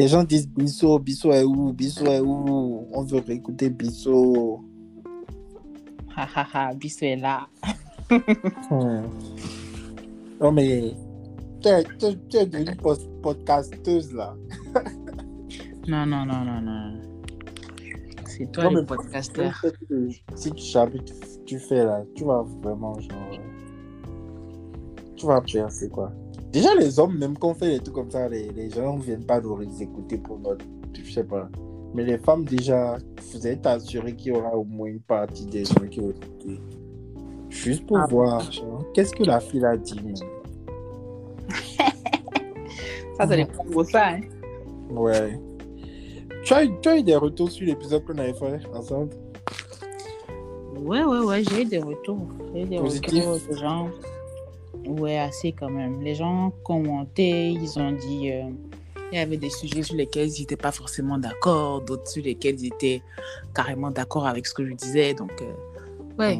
[0.00, 2.86] Les gens disent Bissot, Bissot est où Bissot est où?
[2.90, 4.64] On veut réécouter Bissot.
[6.16, 7.46] Hahaha, Bissot est là.
[8.70, 9.02] Hmm.
[10.40, 10.94] Non, mais
[11.60, 12.74] tu es, devenue
[13.22, 14.34] podcasteuse là.
[15.86, 17.00] Non, non, non, non, non.
[18.26, 19.64] C'est toi Non, le podcasteur.
[20.34, 21.12] Si tu savais, tu,
[21.44, 23.38] tu fais là, tu vas vraiment genre.
[25.16, 26.10] Tu vas percer quoi?
[26.52, 29.02] Déjà, les hommes, même quand on fait des trucs comme ça, les, les gens ne
[29.02, 30.64] viennent pas nous écouter pour notre.
[30.92, 31.48] Je sais pas.
[31.94, 32.98] Mais les femmes, déjà,
[33.32, 36.60] vous êtes assuré qu'il y aura au moins une partie des gens qui vont écouter.
[37.48, 38.06] Juste pour Ah.
[38.08, 38.48] voir,
[38.94, 40.00] qu'est-ce que la fille a dit.
[43.16, 44.08] Ça, ça dépend de ça.
[44.10, 44.20] Hein.
[44.90, 45.38] Ouais.
[46.44, 49.10] Tu as, eu- tu as eu des retours sur l'épisode qu'on avait fait ensemble?
[50.80, 52.26] Ouais, ouais, ouais, j'ai eu des retours.
[52.54, 53.24] J'ai eu des Positif?
[53.26, 53.88] retours de gens.
[54.86, 56.00] Ouais, assez quand même.
[56.02, 58.30] Les gens commentaient, ils ont dit.
[58.32, 58.50] euh,
[59.12, 62.60] il y avait des sujets sur lesquels ils n'étaient pas forcément d'accord, d'autres sur lesquels
[62.60, 63.02] ils étaient
[63.52, 65.14] carrément d'accord avec ce que je disais.
[65.14, 66.38] Donc, euh, ouais.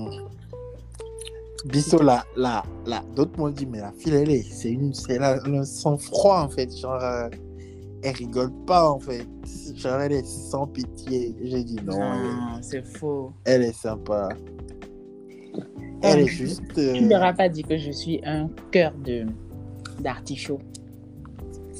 [1.64, 5.18] Bissot, là, là, là, d'autres m'ont dit, mais la fille, elle est, c'est une, c'est
[5.64, 6.74] sang-froid, en fait.
[6.74, 7.28] Genre, euh,
[8.02, 9.26] elle rigole pas, en fait.
[9.74, 11.34] Genre, elle est sans pitié.
[11.42, 13.32] J'ai dit, non, elle, Non, c'est faux.
[13.44, 14.28] elle est sympa.
[16.02, 16.62] Elle est juste.
[16.78, 19.26] euh, Tu ne leur as pas dit que je suis un cœur de
[20.00, 20.58] d'artichaut.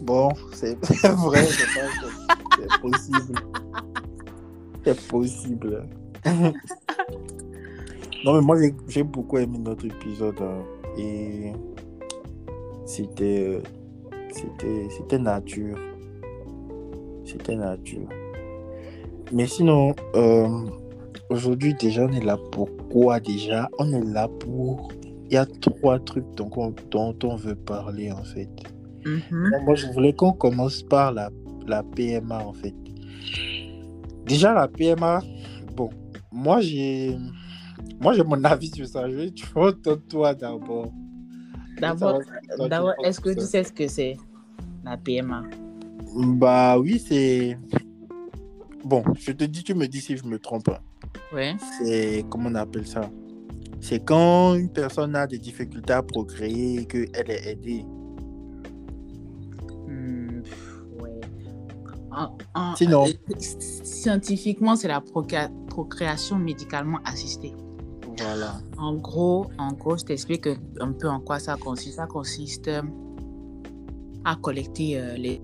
[0.03, 2.07] Bon, c'est vrai, je pense que
[2.59, 3.39] c'est possible.
[4.85, 5.85] C'est possible.
[8.25, 10.41] non, mais moi, j'ai- j'ai beaucoup aimé notre épisode.
[10.41, 10.63] hein,
[10.98, 11.53] et
[12.85, 13.45] c'était.
[13.48, 13.61] euh,
[14.33, 15.77] C'était c'était nature.
[17.25, 18.09] C'était nature.
[19.33, 20.48] Mais sinon, euh,
[21.31, 24.91] aujourd'hui, déjà, on est là pour quoi déjà On est là pour.
[25.28, 28.50] Il y a trois trucs dont on, dont on veut parler, en fait.
[29.05, 29.52] Mhm.
[29.64, 31.30] Moi, je voulais qu'on commence par la,
[31.66, 32.74] la PMA, en fait.
[34.27, 35.20] Déjà, la PMA,
[35.77, 35.90] bon,
[36.33, 37.17] moi, j'ai
[38.00, 39.08] moi j'ai mon avis sur ça.
[39.11, 39.73] Je vais vois,
[40.08, 40.92] toi d'abord.
[41.80, 42.20] D'abord,
[42.68, 44.17] d'abord, est-ce que tu sais ce que c'est
[44.84, 45.45] la PMA
[46.17, 47.58] Bah oui, c'est...
[48.84, 50.68] Bon, je te dis, tu me dis si je me trompe.
[50.68, 50.79] hein.
[51.33, 51.57] Ouais.
[51.79, 52.25] C'est...
[52.29, 53.03] Comment on appelle ça?
[53.81, 57.85] C'est quand une personne a des difficultés à procréer et qu'elle est aidée.
[59.87, 61.21] Hmm, pff, ouais.
[62.11, 67.55] En- en- Sinon- euh, scientifiquement, c'est la procréa- procréation médicalement assistée.
[68.19, 68.59] Voilà.
[68.77, 70.47] En gros, en gros, je t'explique
[70.81, 71.97] un peu en quoi ça consiste.
[71.97, 72.83] Ça consiste euh,
[74.27, 75.41] à collecter euh, les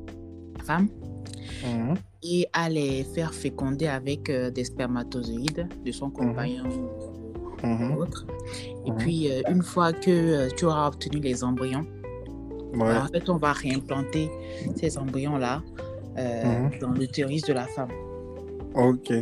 [0.63, 0.89] femmes
[1.65, 1.95] Mhm.
[2.23, 6.65] et à les faire féconder avec euh, des spermatozoïdes de son compagnon
[7.63, 7.97] ou Mhm.
[7.97, 8.27] autre.
[8.85, 8.97] Et Mhm.
[8.99, 11.87] puis, euh, une fois que euh, tu auras obtenu les embryons,
[12.75, 12.97] Ouais.
[12.97, 14.31] en fait, on va réimplanter
[14.77, 15.63] ces embryons-là
[16.17, 16.79] Mhm.
[16.81, 17.91] dans l'utérus de la femme.
[18.75, 19.13] Ok.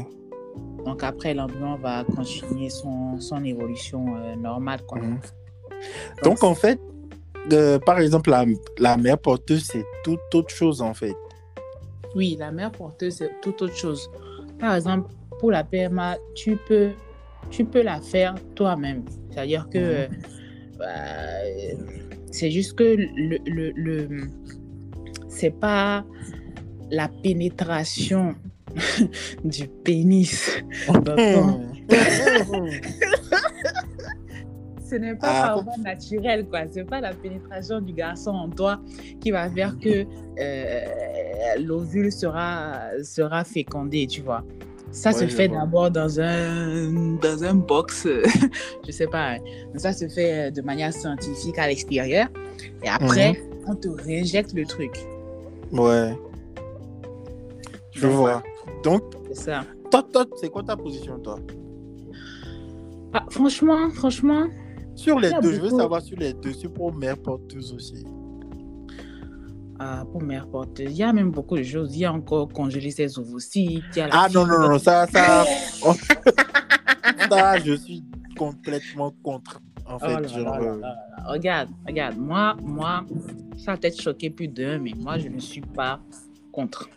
[0.84, 4.04] Donc, après, l'embryon va continuer son, son évolution
[4.36, 4.80] normale.
[4.86, 4.98] Quoi.
[5.00, 5.18] Mhm.
[6.24, 6.78] Donc, en fait,
[7.84, 8.44] par exemple, la,
[8.78, 11.14] la mère porteuse, c'est toute autre chose, en fait.
[12.14, 14.10] Oui, la mère porteuse, c'est tout autre chose.
[14.58, 15.10] Par exemple,
[15.40, 16.90] pour la PMA, tu peux,
[17.50, 19.04] tu peux la faire toi-même.
[19.30, 19.84] C'est-à-dire que Mhm.
[19.84, 20.06] euh,
[20.78, 20.86] bah,
[22.30, 24.08] c'est juste que le, le, le-
[25.28, 26.04] c'est pas
[26.90, 28.34] la pénétration
[29.44, 30.50] du pénis.
[34.84, 36.60] Ce n'est pas Ah, par voie naturelle, quoi.
[36.70, 38.80] C'est pas la pénétration du garçon en toi
[39.20, 40.04] qui va faire que
[40.38, 40.80] euh,
[41.58, 44.44] l'ovule sera, sera fécondé, tu vois.
[44.90, 48.06] Ça Ouais, se fait d'abord dans un, dans un box,
[48.86, 49.32] je sais pas.
[49.32, 49.38] hein.
[49.76, 52.28] Ça se fait euh, de manière scientifique à l'extérieur.
[52.82, 53.64] Et après, Mhm.
[53.66, 54.92] on te réinjecte le truc.
[55.72, 56.14] Ouais.
[57.92, 58.42] Je Donc, vois.
[58.84, 59.02] Donc,
[59.32, 59.64] C'est ça.
[59.90, 61.38] toi, toi, c'est quoi ta position, toi?
[63.12, 64.44] Ah, franchement, franchement,
[64.96, 68.04] Sur les deux, je veux savoir sur les deux, sur pour mère porteuse aussi.
[69.78, 71.94] ah, pour mère porteuse, il y a même beaucoup de choses.
[71.96, 73.82] Il y a encore congeler ses ovocytes.
[74.10, 75.44] Ah non, non, non, ça, ça.
[77.30, 78.04] ça, je suis
[78.36, 79.60] complètement contre.
[79.86, 80.44] En Oh fait, là genre.
[80.44, 80.96] là euh, là là.
[81.26, 83.04] Regarde, regarde, moi, moi,
[83.58, 86.00] ça a peut-être choqué plus d'un, mais moi, je ne suis pas
[86.52, 86.88] contre.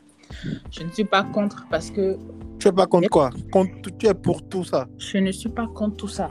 [0.71, 2.17] Je ne suis pas contre parce que
[2.59, 3.29] Tu es pas contre quoi?
[3.51, 4.87] Contre, Tu es pour tout ça?
[4.97, 6.29] je ne suis pas contre tout ça.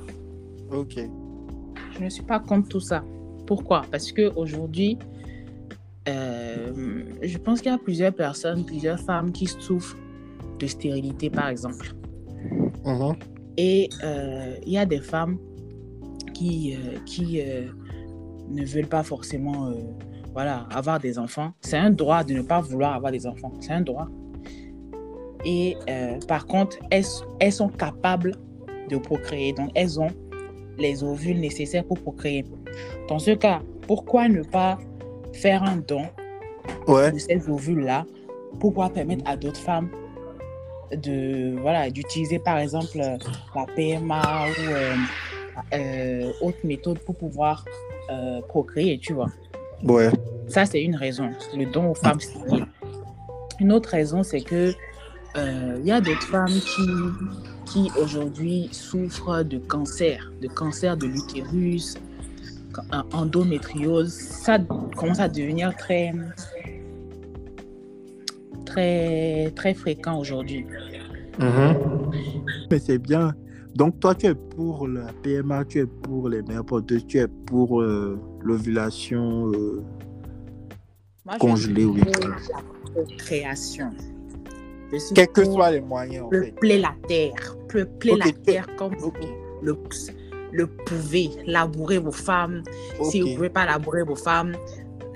[0.71, 0.99] Ok.
[1.99, 3.03] Je ne suis pas contre tout ça.
[3.47, 3.83] Pourquoi?
[3.91, 4.99] Parce qu'aujourd'hui,
[6.09, 9.97] euh, je pense qu'il y a plusieurs personnes, plusieurs femmes qui souffrent
[10.59, 11.95] de stérilité, par exemple.
[12.85, 13.17] Mhm.
[13.57, 15.39] Et euh, il y a des femmes
[16.35, 17.67] qui, euh, qui euh,
[18.51, 19.73] ne veulent pas forcément
[20.33, 21.53] voilà, avoir des enfants.
[21.63, 23.53] C'est un droit de ne pas vouloir avoir des enfants.
[23.61, 24.09] C'est un droit.
[25.45, 25.77] Et
[26.27, 27.05] par contre, elles,
[27.41, 28.33] elles sont capables
[28.91, 29.53] de procréer.
[29.53, 30.11] Donc, elles ont
[30.79, 32.45] les ovules nécessaires pour procréer.
[33.09, 34.79] Dans ce cas, pourquoi ne pas
[35.33, 36.03] faire un don
[36.89, 37.13] Ouais.
[37.13, 38.05] de ces ovules-là
[38.59, 39.89] pour pouvoir permettre à d'autres femmes
[40.93, 44.95] de voilà d'utiliser par exemple la PMA ou euh,
[45.75, 47.65] euh, autre méthode pour pouvoir
[48.11, 49.31] euh, procréer, tu vois?
[49.85, 50.11] Ouais.
[50.49, 52.67] Ça, c'est une raison, le don aux femmes stériles.
[53.59, 54.73] Une autre raison, c'est que
[55.39, 56.89] il y a d'autres femmes qui,
[57.67, 61.97] qui aujourd'hui souffrent de cancer, de cancer de l'utérus,
[62.93, 64.13] en- endométriose.
[64.13, 64.59] Ça
[64.97, 66.13] commence à devenir très,
[68.65, 70.67] très, très fréquent aujourd'hui.
[72.71, 73.35] Mais c'est bien.
[73.75, 77.29] Donc, toi, tu es pour la PMA, tu es pour les mères porteuses, tu es
[77.29, 79.49] pour euh, l'ovulation.
[79.53, 79.83] euh,
[81.27, 82.01] Moi, je Congelé, suis oui.
[82.01, 83.91] pour la procréation.
[85.15, 86.53] Quels que soient les moyens, en fait.
[86.53, 89.19] peupler la terre, peupler la terre comme vous Ok.
[89.63, 89.77] le,
[90.53, 92.63] le pouvez, labourer vos femmes.
[93.11, 94.57] Si vous ne pouvez pas labourer vos femmes,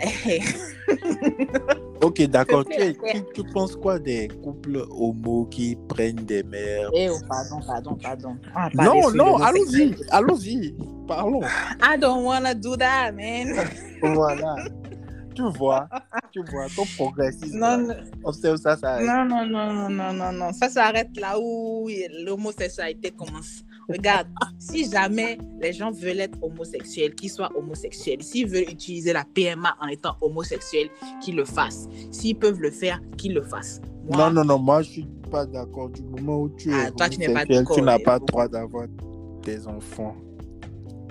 [2.02, 2.64] Ok, d'accord.
[2.64, 6.88] Tu, penses quoi des couples homo qui prennent des mères?
[6.94, 8.37] Eh oh, pardon, pardon, pardon.
[8.75, 10.75] Non, non, allons-y, allons-y,
[11.06, 11.43] parlons.
[11.82, 13.55] I don't wanna do that, man.
[14.02, 14.55] Voilà.
[15.35, 15.88] Tu vois,
[16.32, 17.59] tu vois, ton progressisme.
[17.59, 19.06] Non, là, où ça s'arrête.
[19.06, 20.53] non, non, non, non, non, non, non.
[20.53, 21.88] Ça s'arrête là où
[22.25, 23.65] l'homosexualité commence.
[23.88, 24.29] Regarde,
[24.59, 28.23] si jamais les gens veulent être homosexuels, qu'ils soient homosexuels.
[28.23, 30.91] S'ils veulent utiliser la PMA en étant homosexuels,
[31.23, 31.88] qu'ils le fassent.
[32.12, 33.81] S'ils peuvent le faire, qu'ils le fassent.
[34.05, 35.88] Moi, Non, non, non, moi je suis pas d'accord.
[35.91, 38.27] Du moment où tu es Ah, toi, homosexuel, tu n'as pas bon.
[38.27, 38.87] droit d'avoir
[39.43, 40.15] des enfants.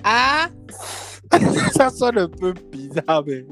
[0.04, 0.48] Ah,
[1.74, 3.46] ça sonne un peu bizarre, mais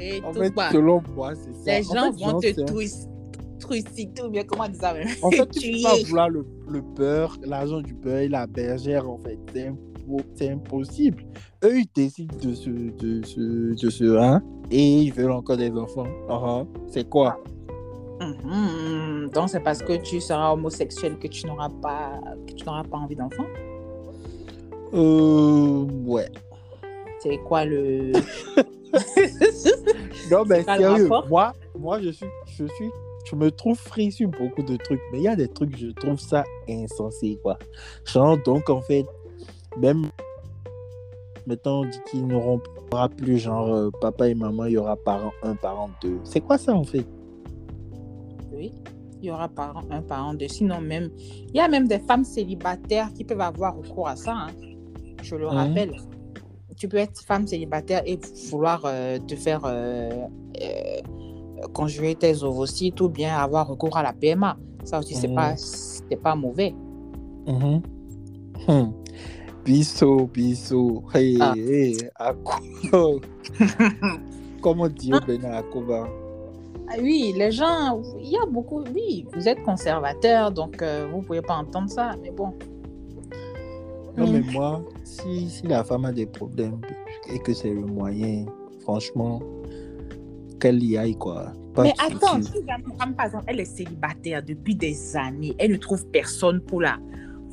[0.00, 1.78] et en tout fait, selon moi, c'est ça.
[1.80, 5.08] Les En gens fait, vont te twister, ou bien comment dit ça même?
[5.22, 9.08] En fait, tu peux pas vouloir le, le beurre, l'argent du beurre et la bergère,
[9.08, 9.38] en fait.
[9.52, 11.24] C'est impo- c'est impossible.
[11.64, 15.70] Eux, ils décident de se, de se, de se, hein, et ils veulent encore des
[15.72, 16.06] enfants.
[16.28, 16.64] Ah.
[16.88, 17.42] C'est quoi?
[18.20, 19.30] Mhm.
[19.34, 22.96] Donc c'est parce que tu seras homosexuel que tu n'auras pas que tu n'auras pas
[22.96, 23.44] envie d'enfant?
[24.94, 26.28] Euh, ouais.
[27.20, 28.12] C'est quoi le
[30.30, 32.90] Non, mais le sérieux, moi, moi, je suis, je suis,
[33.24, 35.88] je me trouve free sur beaucoup de trucs, mais il y a des trucs, je
[35.88, 37.58] trouve ça insensé, quoi.
[38.04, 39.04] Genre, donc, en fait,
[39.76, 40.06] même,
[41.46, 42.60] mettons, on dit qu'ils n'auront
[42.90, 46.18] pas plus, genre, euh, papa et maman, il y aura parent 1, parent 2.
[46.24, 47.06] C'est quoi ça, en fait?
[48.52, 48.72] Oui,
[49.20, 50.48] il y aura parent, un parent deux.
[50.48, 54.32] Sinon même il y a même des femmes célibataires qui peuvent avoir recours à ça.
[54.32, 54.46] hein.
[55.22, 55.52] Je le Mhm.
[55.52, 55.96] rappelle.
[56.76, 58.18] Tu peux être femme célibataire et
[58.50, 60.10] vouloir euh, te faire euh,
[60.62, 61.00] euh,
[61.72, 64.56] conjurer tes ovocytes ou bien avoir recours à la PMA.
[64.84, 65.34] Ça aussi c'est Mhm.
[65.34, 66.74] pas c'est pas mauvais.
[67.46, 67.82] Mhm.
[68.68, 68.90] Hmm.
[69.64, 71.02] Bissot, bissot.
[71.14, 71.54] Hey, Ah.
[71.56, 71.96] hey.
[74.62, 76.06] Comment on dit au Bénin, Akoba?
[76.88, 81.18] Ah oui, les gens, il y a beaucoup, oui, vous êtes conservateur, donc euh, vous
[81.18, 82.52] ne pouvez pas entendre ça, mais bon.
[84.16, 84.32] Non, Mm.
[84.32, 86.80] mais moi, si, si la femme a des problèmes
[87.32, 88.46] et que c'est le moyen,
[88.80, 89.42] franchement,
[90.60, 91.52] qu'elle y aille, quoi.
[91.74, 95.72] Pas mais attends, si une femme, par exemple, elle est célibataire depuis des années, elle
[95.72, 96.98] ne trouve personne pour la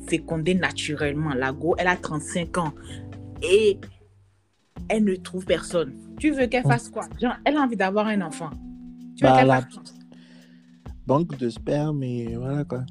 [0.08, 1.34] féconder naturellement.
[1.34, 2.72] La go, elle a 35 ans
[3.42, 3.78] et
[4.88, 5.94] elle ne trouve personne.
[6.18, 6.70] Tu veux qu'elle Mm.
[6.70, 7.04] fasse quoi?
[7.22, 8.50] Genre, elle a envie d'avoir un enfant.
[9.18, 9.84] Tu veux Bah, qu'elle la- fasse quoi?
[11.06, 12.84] Banque de sperme et voilà, quoi.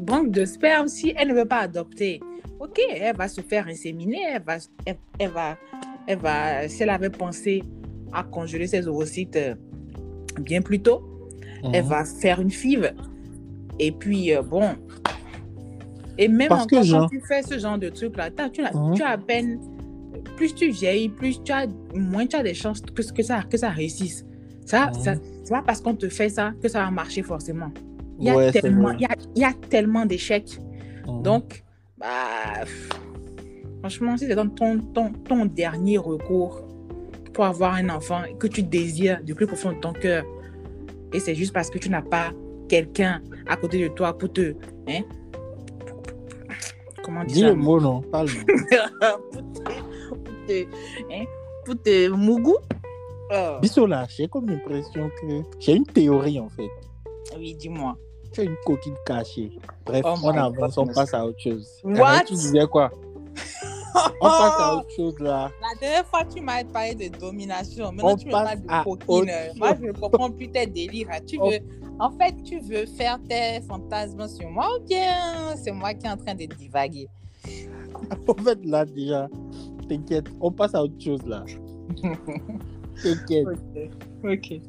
[0.00, 2.20] banque de sperme, si elle ne veut pas adopter,
[2.66, 5.56] ok, elle va se faire inséminer, elle va, elle, elle va,
[6.06, 7.62] elle va, si elle avait pensé
[8.12, 9.54] à congeler ses ovocytes euh,
[10.40, 11.02] bien plus tôt,
[11.72, 11.88] elle Mhm.
[11.88, 12.92] va faire une FIV.
[13.78, 14.68] Et puis, euh, bon.
[16.18, 18.72] Et même Parce que encore, quand genre- tu fais ce genre de truc-là, tu, as-
[18.74, 18.94] Mhm.
[18.94, 19.60] tu as à peine.
[20.36, 23.56] Plus tu vieillis, plus tu as, moins tu as des chances que, que, ça, que
[23.56, 24.24] ça réussisse.
[24.64, 24.94] Ça, Mhm.
[25.02, 27.70] ça c'est pas parce qu'on te fait ça que ça va marcher forcément.
[28.18, 30.58] Il y a Ouais, tellement, il y a, il y a tellement d'échecs.
[31.06, 31.22] Mhm.
[31.22, 31.62] Donc,
[32.06, 32.64] bah,
[33.80, 36.62] franchement, si c'est dans ton, ton, ton dernier recours
[37.32, 40.24] pour avoir un enfant que tu désires du plus profond de ton cœur,
[41.12, 42.30] et c'est juste parce que tu n'as pas
[42.68, 44.54] quelqu'un à côté de toi pour te.
[44.88, 45.02] Hein,
[47.02, 48.44] comment Dis dire le mot, non, pas le mot.
[49.32, 49.62] pour te.
[50.08, 50.62] Pour te,
[51.12, 51.24] hein,
[51.64, 52.56] pour te mougou?
[53.32, 55.42] Oh, Bissot, là, j'ai comme l'impression que.
[55.58, 56.68] J'ai une théorie, en fait.
[57.38, 57.96] oui, dis-moi.
[58.36, 59.50] Tu une coquille cachée.
[59.86, 61.66] Bref, Oh on avance, on passe à autre chose.
[61.84, 62.06] What?
[62.06, 62.90] Hein, Tu disais quoi?
[64.20, 65.50] On passe à autre chose là.
[65.62, 67.92] La dernière fois, tu m'as parlé de domination.
[67.92, 69.06] Maintenant, On tu me parles de coquine.
[69.08, 71.08] autre Moi, je ne comprends plus tes délires.
[71.10, 71.18] hein.
[71.26, 71.58] Tu On- veux...
[71.98, 76.10] En fait, tu veux faire tes fantasmes sur moi ou bien c'est moi qui est
[76.10, 77.08] en train de divaguer?
[78.28, 79.28] En fait, là, déjà,
[79.88, 81.42] t'inquiète, on passe à autre chose là.
[83.02, 83.46] T'inquiète.
[84.22, 84.60] Ok.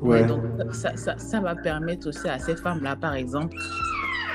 [0.00, 0.24] Ouais.
[0.26, 3.56] donc, ça, ça, ça va permettre aussi à ces femmes-là, par exemple,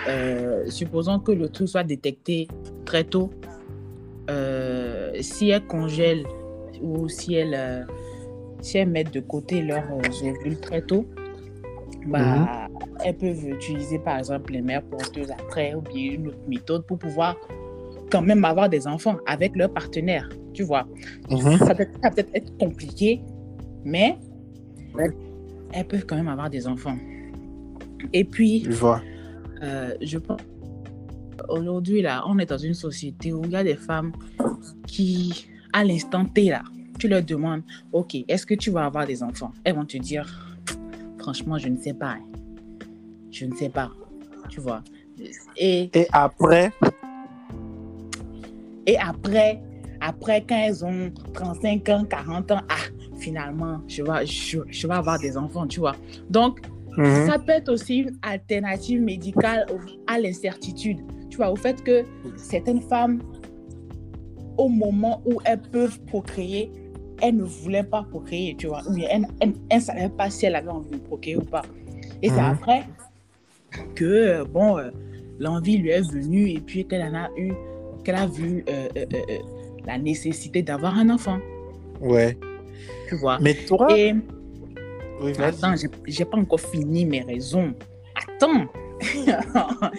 [0.08, 2.48] euh, supposons que le tout soit détecté
[2.86, 3.30] très tôt,
[4.30, 6.26] euh, si elles congèlent
[6.82, 7.84] ou si elles, euh,
[8.62, 11.06] si elles mettent de côté leurs euh, ovules très tôt,
[12.08, 12.68] bah,
[13.04, 16.98] elles peuvent utiliser par exemple les mères porteuses après ou bien une autre méthode pour
[16.98, 17.36] pouvoir
[18.12, 20.88] quand même avoir des enfants avec leur partenaire, tu vois
[21.30, 21.58] Mhm.
[21.60, 23.22] ça peut, ça peut être compliqué,
[23.86, 24.18] mais
[25.74, 26.98] elles peuvent quand même avoir des enfants.
[28.14, 29.02] Et puis, Je vois.
[29.64, 30.40] euh, je pense
[31.50, 34.12] aujourd'hui, là, on est dans une société où il y a des femmes
[34.88, 36.62] qui, à l'instant T, là,
[37.00, 39.52] tu leur demandes, OK, est-ce que tu vas avoir des enfants?
[39.64, 40.58] Elles vont te dire,
[41.18, 42.18] franchement, je ne sais pas.
[43.32, 43.90] Je ne sais pas.
[44.50, 44.84] Tu vois.
[45.58, 46.72] Et Et après,
[48.88, 49.62] Et après,
[50.00, 52.76] après, quand elles ont 35 ans, 40 ans, ah,
[53.22, 55.96] finalement, je vais, je, je vais avoir des enfants, tu vois.
[56.30, 56.60] Donc,
[56.98, 59.66] mhm, ça peut être aussi une alternative médicale
[60.08, 61.00] à l'incertitude,
[61.30, 62.04] tu vois, au fait que
[62.36, 63.22] certaines femmes,
[64.58, 66.72] au moment où elles peuvent procréer,
[67.22, 69.28] elles ne voulaient pas procréer, tu vois, elles,
[69.72, 71.62] ne savaient pas si elles avaient envie de procréer ou pas.
[72.22, 72.52] Et c'est Mhm.
[72.56, 72.84] après
[73.96, 74.90] que, bon, euh,
[75.40, 77.54] l'envie lui est venue et puis qu'elle en a eu,
[78.04, 79.06] qu'elle a vu euh, euh,
[79.86, 81.40] la nécessité d'avoir un enfant,
[82.02, 82.38] ouais.
[83.12, 83.38] Tu vois.
[83.42, 84.14] Mais toi, Et
[85.22, 85.76] oui, attends,
[86.08, 87.74] j'ai- pas encore fini mes raisons.
[88.16, 88.68] Attends.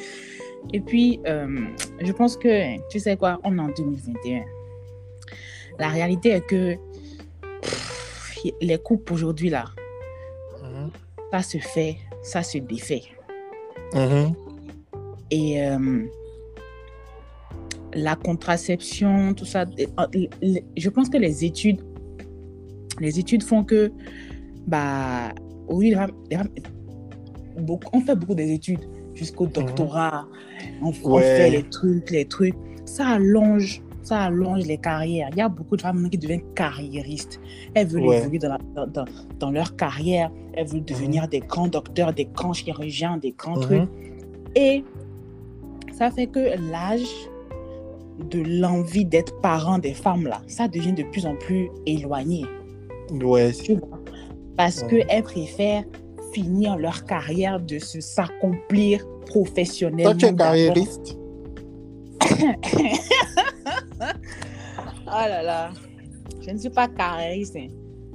[0.72, 1.66] et puis, euh,
[2.00, 4.44] je pense que, tu sais quoi, on est en 2021.
[5.78, 6.76] La réalité est que
[7.60, 9.66] pff, les couples aujourd'hui, là,
[10.62, 10.90] Mhm,
[11.32, 13.02] ça se fait, ça se défait.
[13.94, 14.32] mhm,
[15.30, 16.06] Et euh,
[17.92, 21.80] la contraception, tout ça, euh, je pense que les études,
[23.00, 23.92] les études font que,
[24.66, 25.30] bah,
[25.68, 25.94] oui,
[27.92, 28.80] on fait beaucoup des études
[29.14, 30.26] jusqu'au doctorat,
[30.82, 31.22] on, on Ouais.
[31.22, 32.54] fait les trucs, les trucs.
[32.84, 35.28] Ça allonge, ça allonge les carrières.
[35.32, 37.40] Il y a beaucoup de femmes qui deviennent carriéristes.
[37.74, 38.18] Elles veulent Ouais.
[38.18, 39.04] évoluer dans, la- dans- dans-
[39.38, 43.62] dans leur carrière, elles veulent devenir des grands docteurs, des grands chirurgiens, des grands Mhm.
[43.62, 43.88] trucs.
[44.56, 44.84] Et
[45.92, 47.06] ça fait que l'âge
[48.30, 52.44] de l'envie d'être parent des femmes, là, ça devient de plus en plus éloigné.
[53.22, 54.00] Ouais, c'est- Tu vois?
[54.56, 55.04] Parce Ouais.
[55.06, 55.84] qu'elles préfèrent
[56.32, 60.12] finir leur carrière de se s'accomplir professionnellement.
[60.12, 61.18] toi, tu es carriériste.
[65.06, 65.70] Oh là là.
[66.40, 67.56] Je ne suis pas carriériste.
[67.56, 67.68] hein.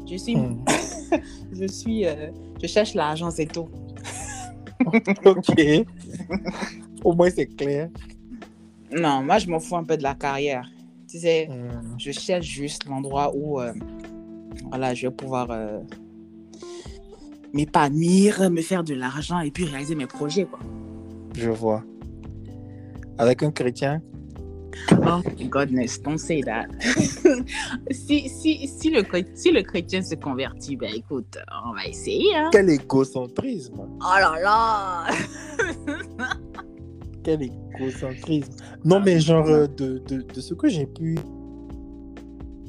[0.09, 0.35] Je suis.
[0.35, 0.63] Mhm.
[1.53, 2.05] Je suis.
[2.05, 3.69] euh, je cherche l'argent, c'est tout.
[5.25, 5.59] Ok.
[7.03, 7.89] Au moins, c'est clair.
[8.91, 10.69] Non, moi, je m'en fous un peu de la carrière.
[11.09, 11.95] Tu sais, Mhm.
[11.97, 13.73] je cherche juste l'endroit où euh,
[14.69, 15.79] voilà, je vais pouvoir euh,
[17.53, 20.45] m'épanouir, me faire de l'argent et puis réaliser mes projets.
[20.45, 20.59] Quoi.
[21.35, 21.83] Je vois.
[23.17, 24.01] Avec un chrétien,
[24.91, 26.67] Oh, goodness, don't say that.
[27.91, 29.03] si, si, si, le,
[29.35, 32.35] si le chrétien se convertit, ben écoute, on va essayer.
[32.35, 32.49] Hein?
[32.51, 33.79] quel égocentrisme.
[33.79, 35.07] Oh là là!
[37.23, 38.53] Quel égocentrisme.
[38.85, 41.17] Non, mais genre, euh, de, de, de ce que j'ai pu.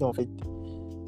[0.01, 0.29] En fait,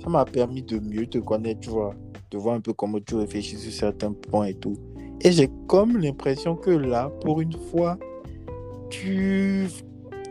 [0.02, 1.94] ça m'a permis de mieux te connaître, tu vois.
[2.30, 4.76] De voir un peu comment tu réfléchis sur certains points et tout.
[5.22, 7.98] Et j'ai comme l'impression que là, pour une fois,
[8.88, 9.66] tu.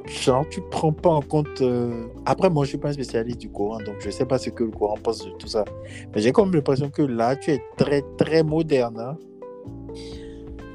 [0.06, 1.62] Genre, tu prends pas en compte.
[1.62, 4.50] euh, Après, moi, je suis pas un spécialiste du Coran, donc je sais pas ce
[4.50, 5.64] que le Coran pense de tout ça.
[6.16, 9.00] Mais j'ai comme l'impression que là, tu es très, très moderne.
[9.00, 9.18] hein.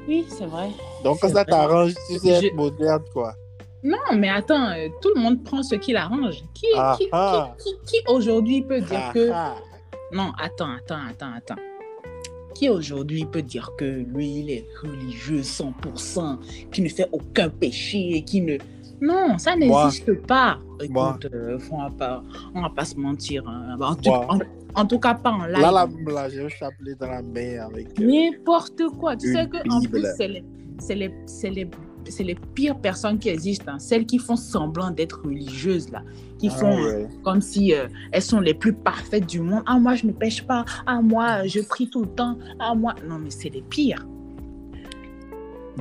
[0.07, 0.69] Oui, c'est vrai.
[1.03, 3.33] Donc, quand ça t'arrange, tu sais Je- être moderne, quoi.
[3.85, 6.43] Non, mais attends, euh, tout le monde prend ce qui l'arrange.
[6.55, 7.55] Qui, Ah, qui, ah.
[7.59, 9.29] qui, qui- qui aujourd'hui peut dire Ah, que.
[10.15, 11.61] Non, attends, attends, attends, attends.
[12.55, 16.39] Qui aujourd'hui peut dire que lui, il est religieux 100%,
[16.71, 18.57] qui ne fait aucun péché, qui ne...
[19.01, 20.57] Non, ça n'existe pas.
[20.81, 22.23] Écoute, euh, on va pas,
[22.55, 23.47] on va pas se mentir.
[23.47, 23.75] hein.
[23.79, 24.39] En, tout, en-
[24.73, 25.59] en tout cas, pas en live.
[25.59, 27.87] Là, là, là un chapelet dans la main avec.
[27.99, 29.15] euh, N'importe quoi.
[29.17, 29.91] Tu sais que en Bible.
[29.99, 30.43] plus, c'est les,
[30.79, 31.69] c'est les, c'est les,
[32.11, 33.65] c'est les pires personnes qui existent.
[33.73, 33.79] hein.
[33.79, 36.01] Celles qui font semblant d'être religieuses, là.
[36.39, 37.07] Qui ah, font ouais.
[37.23, 39.63] comme si euh, elles sont les plus parfaites du monde.
[39.65, 40.65] Ah, moi, je ne pêche pas.
[40.85, 42.37] Ah, moi, je prie tout le temps.
[42.59, 42.93] Ah, moi.
[43.07, 44.05] Non, mais c'est les pires.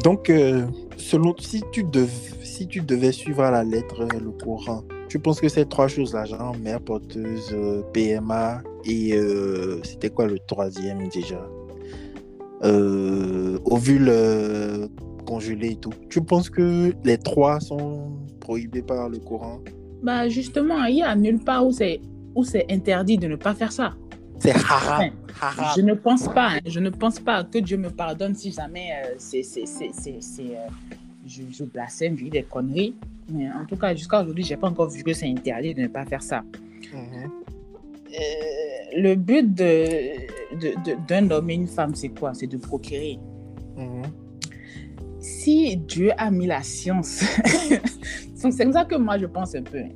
[0.03, 0.67] Donc, euh,
[0.97, 2.09] selon si tu, dev-
[2.43, 5.87] si tu devais suivre à la lettre euh, le Coran, Tu penses que ces trois
[5.87, 7.55] choses-là, genre mère porteuse,
[7.93, 11.47] PMA et euh, c'était quoi le troisième déjà?
[12.65, 14.09] Euh, Ovule
[15.25, 15.93] congelé et tout.
[16.11, 19.61] Tu penses que les trois sont prohibés par le Coran?
[20.03, 22.01] Bah justement, il y a nulle part où c'est
[22.35, 23.95] où c'est interdit de ne pas faire ça.
[24.41, 25.11] C'est haram.
[25.41, 25.67] Haram.
[25.77, 28.89] Je ne pense pas, hein, je ne pense pas que Dieu me pardonne si jamais
[29.05, 30.55] euh, c'est, euh,
[31.27, 32.95] je, je blasphème, je dis des conneries.
[33.31, 35.87] Mais en tout cas, jusqu'à aujourd'hui, j'ai pas encore vu que c'est interdit de ne
[35.89, 36.43] pas faire ça.
[36.93, 37.31] Mhm.
[38.13, 39.87] Euh, le but de,
[40.61, 42.35] de- de- d'un homme et une femme, c'est quoi?
[42.35, 43.19] C'est de procréer.
[43.77, 44.03] Mhm.
[45.27, 47.25] Si Dieu a mis la science,
[48.35, 49.79] c'est comme ça que moi je pense un peu.
[49.79, 49.89] hein.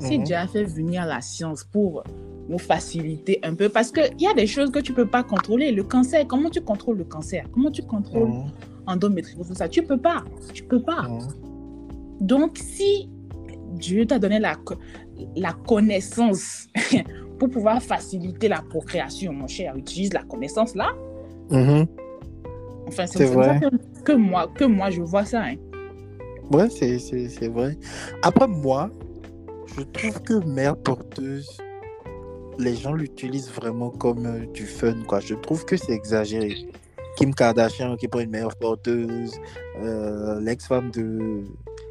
[0.00, 0.24] Si Mhm.
[0.24, 2.02] Dieu a fait venir la science pour
[2.48, 5.70] nous faciliter un peu, parce qu'il y a des choses que tu peux pas contrôler.
[5.70, 7.44] Le cancer, comment tu contrôles le cancer?
[7.52, 8.50] Comment tu contrôles Mhm.
[8.88, 9.68] endométriose, tout ça?
[9.68, 10.24] Tu peux pas.
[10.52, 11.02] Tu peux pas.
[11.08, 11.20] Mhm.
[12.20, 13.08] Donc, si
[13.74, 14.56] Dieu t'a donné la,
[15.36, 16.66] la connaissance
[17.38, 20.88] pour pouvoir faciliter la procréation, mon cher, utilise la connaissance là.
[22.86, 23.60] Enfin, c'est vrai.
[23.60, 25.42] que, que moi, que moi, je vois ça.
[25.44, 25.54] hein.
[26.50, 27.78] Ouais, c'est, c'est, c'est vrai.
[28.22, 28.90] Après, moi,
[29.76, 31.48] je trouve que mère porteuse,
[32.58, 35.20] les gens l'utilisent vraiment comme euh, du fun, quoi.
[35.20, 36.54] Je trouve que c'est exagéré.
[37.16, 39.32] Kim Kardashian qui prend une mère porteuse,
[39.82, 41.42] euh, l'ex-femme de...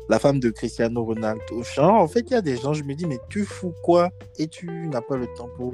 [0.10, 1.64] La femme de Cristiano Ronaldo.
[1.76, 4.10] Genre, en fait, il y a des gens, je me dis, mais tu fous quoi?
[4.38, 5.74] Et tu n'as pas le temps pour...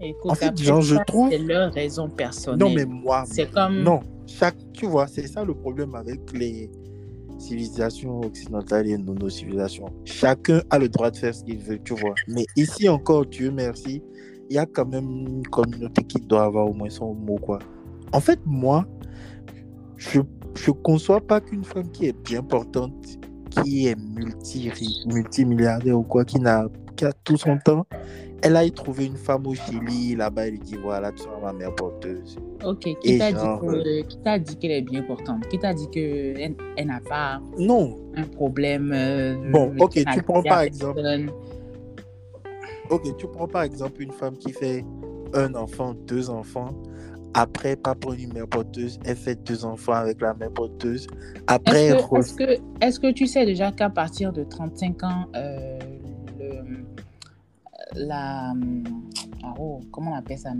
[0.00, 2.60] Écoute, En fait, genre, je trouve- C'est leur raison personnelle.
[2.60, 3.24] Non, mais moi...
[3.26, 3.82] C'est comme.
[3.82, 6.70] Non, chaque, tu vois, c'est ça le problème avec les
[7.38, 9.86] civilisations occidentales et nos, civilisations.
[10.04, 12.14] Chacun a le droit de faire ce qu'il veut, tu vois.
[12.28, 14.02] Mais ici encore, Dieu merci,
[14.50, 17.58] il y a quand même une communauté qui doit avoir au moins son mot, quoi.
[18.12, 18.86] En fait, moi,
[19.96, 20.20] je
[20.54, 23.06] je conçois pas qu'une femme qui est bien portante,
[23.50, 24.70] qui est multi
[25.06, 27.86] multimilliardaire ou quoi, qui n'a qui a tout son temps,
[28.42, 31.74] elle aille trouver une femme au Chili, là-bas, elle dit voilà, tu seras ma mère
[31.74, 32.36] porteuse.
[32.64, 35.46] Ok, qui Et t'a genre, euh, dit qui t'a dit qu'elle est bien portante?
[35.48, 40.42] Qui t'a dit qu'elle elle, n'a pas Non, un problème euh, Bon, ok, tu prends
[40.42, 41.30] par exemple- personne?
[42.90, 44.84] Ok, tu prends par exemple une femme qui fait
[45.34, 46.70] un enfant, deux enfants.
[47.34, 51.06] Après, pas pour une mère porteuse, elle fait deux enfants avec la mère porteuse.
[51.46, 55.78] Après, Est-ce que, est-ce que tu sais déjà qu'à partir de 35 ans, euh,
[56.40, 56.84] le-
[57.96, 58.52] la,
[59.44, 60.52] ah oh, comment on appelle ça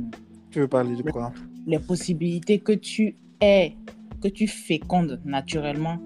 [0.51, 1.33] tu veux parler de quoi?
[1.67, 3.77] Les possibilités que tu aies,
[4.23, 5.99] que tu fécondes naturellement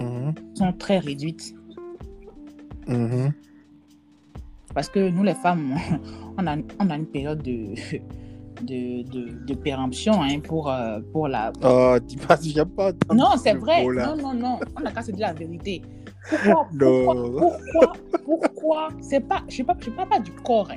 [0.00, 1.54] Mhm, sont très réduites.
[2.88, 3.32] mhm.
[4.74, 5.74] Parce que nous, les femmes,
[6.38, 7.74] on a, on a une période de,
[8.62, 12.92] de, de, de péremption hein, pour, euh, pour la, Oh, dis pas, j'aime pas.
[13.12, 13.84] Non, c'est ce vrai.
[13.84, 14.58] Non, non, non.
[14.80, 15.82] On a qu'à se dire la vérité.
[16.28, 16.68] Pourquoi.
[16.78, 17.14] Pourquoi
[17.72, 17.92] Pourquoi,
[18.24, 18.88] pourquoi?
[19.00, 19.42] C'est pas.
[19.48, 20.68] Je ne parle, je parle pas du corps.
[20.70, 20.76] hein.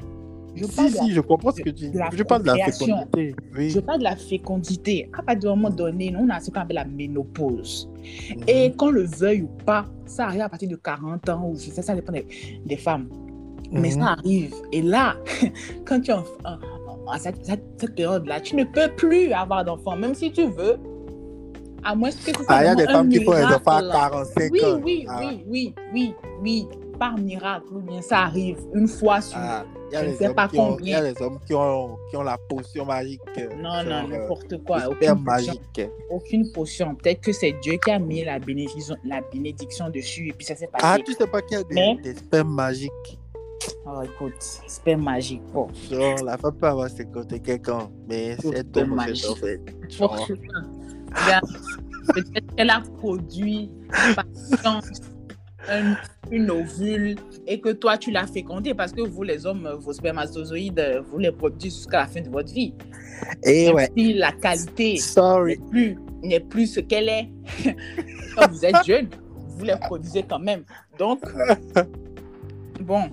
[0.58, 1.92] Je parle, Si, si, je comprends ce que tu dis.
[2.14, 3.36] Je parle de la fécondité.
[3.58, 3.70] Oui.
[3.70, 5.10] je parle de la fécondité.
[5.18, 7.90] À partir du moment donné, on a ce qu'on appelle la ménopause.
[8.30, 8.44] Mhm.
[8.48, 11.70] Et qu'on le veuille ou pas, ça arrive à partir de 40 ans ou je
[11.72, 12.26] sais, ça dépend des,
[12.66, 13.10] des femmes.
[13.72, 14.00] Mais Mhm.
[14.02, 14.54] ça arrive.
[14.72, 15.16] Et là,
[15.86, 19.34] quand tu es en, en- en- à cette, cette- cette période-là, tu ne peux plus
[19.34, 20.78] avoir d'enfant, même si tu veux.
[21.86, 23.72] À moins que ce soit Ah, il y a des femmes qui font les enfants
[23.78, 24.10] à miracle.
[24.10, 24.80] 45 Oui, ans.
[24.84, 26.68] oui, Ah, oui, oui, oui, oui.
[26.98, 29.38] Par miracle, ou bien ça arrive une fois sur.
[29.38, 31.00] ah, Il y a Je ne des sais hommes pas qui ont- il y a
[31.00, 31.14] combien.
[31.14, 33.22] des hommes qui ont, qui ont la potion magique.
[33.38, 34.78] euh, non, non, genre, euh, n'importe quoi.
[34.88, 35.90] Aucune sperme potion, magique.
[36.10, 36.96] aucune potion.
[36.96, 40.56] Peut-être que c'est Dieu qui a mis la bénédiction, la bénédiction dessus et puis ça
[40.56, 40.86] s'est passé.
[40.88, 43.20] Ah, tu sais pas qu'il y a des, Mais- des spermes magiques.
[43.86, 44.34] Oh, écoute,
[44.68, 45.42] sperme magique.
[45.54, 49.30] Bon, Genre, la femme peut avoir 51 ans, mais Tout c'est fait, magique.
[49.30, 49.62] en fait.
[49.90, 50.28] Genre,
[52.14, 53.70] Peut-être qu'elle a produit
[54.16, 54.26] par
[54.64, 54.90] chance
[55.70, 55.96] un-
[56.32, 57.16] une ovule
[57.48, 61.32] et que toi tu l'as fécondé parce que vous les hommes, vos spermatozoïdes, vous les
[61.32, 62.74] produisez jusqu'à la fin de votre vie.
[63.44, 65.00] Et ouais, si la qualité
[65.46, 67.30] n'est plus, n'est plus ce qu'elle est,
[68.38, 69.08] quand vous êtes jeune,
[69.58, 70.64] vous les produisez quand même.
[71.00, 71.22] Donc,
[72.82, 73.04] bon,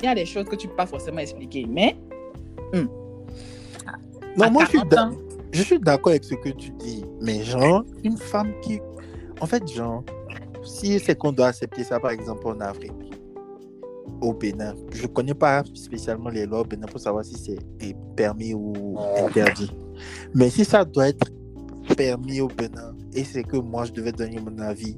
[0.00, 1.96] il y a des choses que tu ne peux pas forcément expliquer, mais
[4.36, 5.10] Non, à moi, je suis 40 d'a- ans,
[5.52, 8.80] je suis d'accord avec ce que tu dis, mais genre, une femme qui.
[9.40, 10.04] En fait, genre,
[10.62, 12.92] si c'est qu'on doit accepter ça, par exemple, en Afrique,
[14.20, 17.96] au Bénin, je connais pas spécialement les lois au Bénin pour savoir si c'est est
[18.16, 19.70] permis ou interdit.
[20.34, 21.30] Mais si ça doit être
[21.96, 24.96] permis au Bénin et c'est que moi je devais donner mon avis,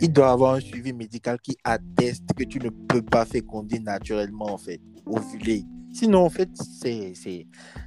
[0.00, 4.52] il doit avoir un suivi médical qui atteste que tu ne peux pas féconder naturellement,
[4.52, 5.64] en fait, ovuler.
[5.92, 7.12] Sinon, en fait, c'est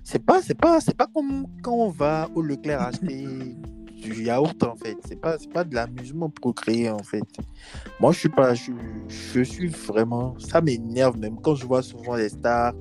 [0.03, 3.55] c'est pas c'est pas c'est pas comme quand on va au Leclerc acheter
[4.01, 4.97] du yaourt en fait.
[5.07, 7.23] C'est pas, pas de l'amusement procréé en fait.
[7.99, 8.71] Moi, je suis pas, je,
[9.07, 12.73] je suis vraiment, ça m'énerve même quand je vois souvent les stars.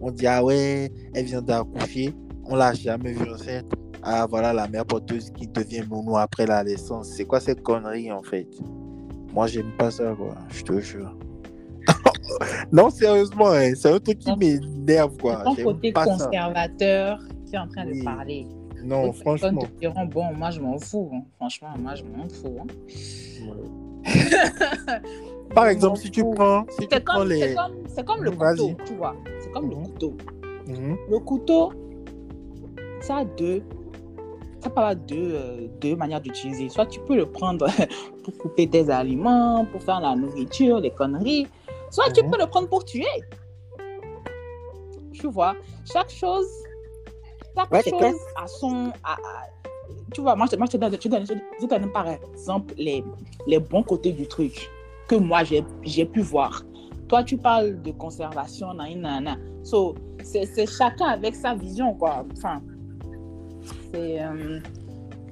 [0.00, 3.72] On dit ah ouais, elle vient d'accoucher, on l'a jamais vue enceinte.
[4.02, 7.10] Ah voilà la mère porteuse qui devient mono après la naissance.
[7.10, 8.48] C'est quoi cette connerie en fait?
[9.32, 10.34] Moi, j'aime pas ça quoi.
[10.48, 11.16] Je te jure.
[12.72, 15.42] non, sérieusement, hein, c'est un truc qui m'énerve quoi.
[15.44, 16.12] Ton côté pas ça.
[16.26, 18.46] conservateur qui est en train de parler.
[18.84, 19.62] Non, franchement.
[19.62, 21.10] te diront, bon, moi, je m'en fous.
[21.14, 21.22] hein.
[21.36, 22.58] Franchement, moi, je m'en fous.
[22.60, 22.66] hein.
[25.54, 27.40] Par exemple, si tu prends, si C'est comme, les.
[27.40, 29.14] c'est comme, c'est comme le couteau, tu vois.
[29.40, 29.82] C'est comme le Mhm.
[29.86, 30.16] couteau.
[30.66, 30.96] Mhm.
[31.10, 31.72] Le couteau,
[33.00, 33.62] ça a deux,
[34.60, 36.68] ça avoir deux, euh, deux manières d'utiliser.
[36.68, 37.66] Soit tu peux le prendre
[38.24, 41.46] pour couper tes aliments, pour faire la nourriture, les conneries.
[41.92, 43.04] Soit tu peux le prendre pour tuer.
[45.12, 46.48] Tu vois, chaque chose,
[47.56, 48.90] chaque Ouais, chose a son.
[49.04, 49.46] a- a-
[50.12, 51.24] tu vois, moi, je, moi, je te donne, je te donne,
[51.60, 53.04] je donne par exemple les,
[53.46, 54.68] les bons côtés du truc
[55.08, 56.64] que moi j'ai pu voir.
[57.08, 59.36] Toi, tu parles de conservation, nanana.
[59.62, 62.24] So, c'est chacun avec sa vision, quoi.
[62.36, 62.62] Enfin,
[63.92, 64.22] c'est.
[64.22, 64.58] euh,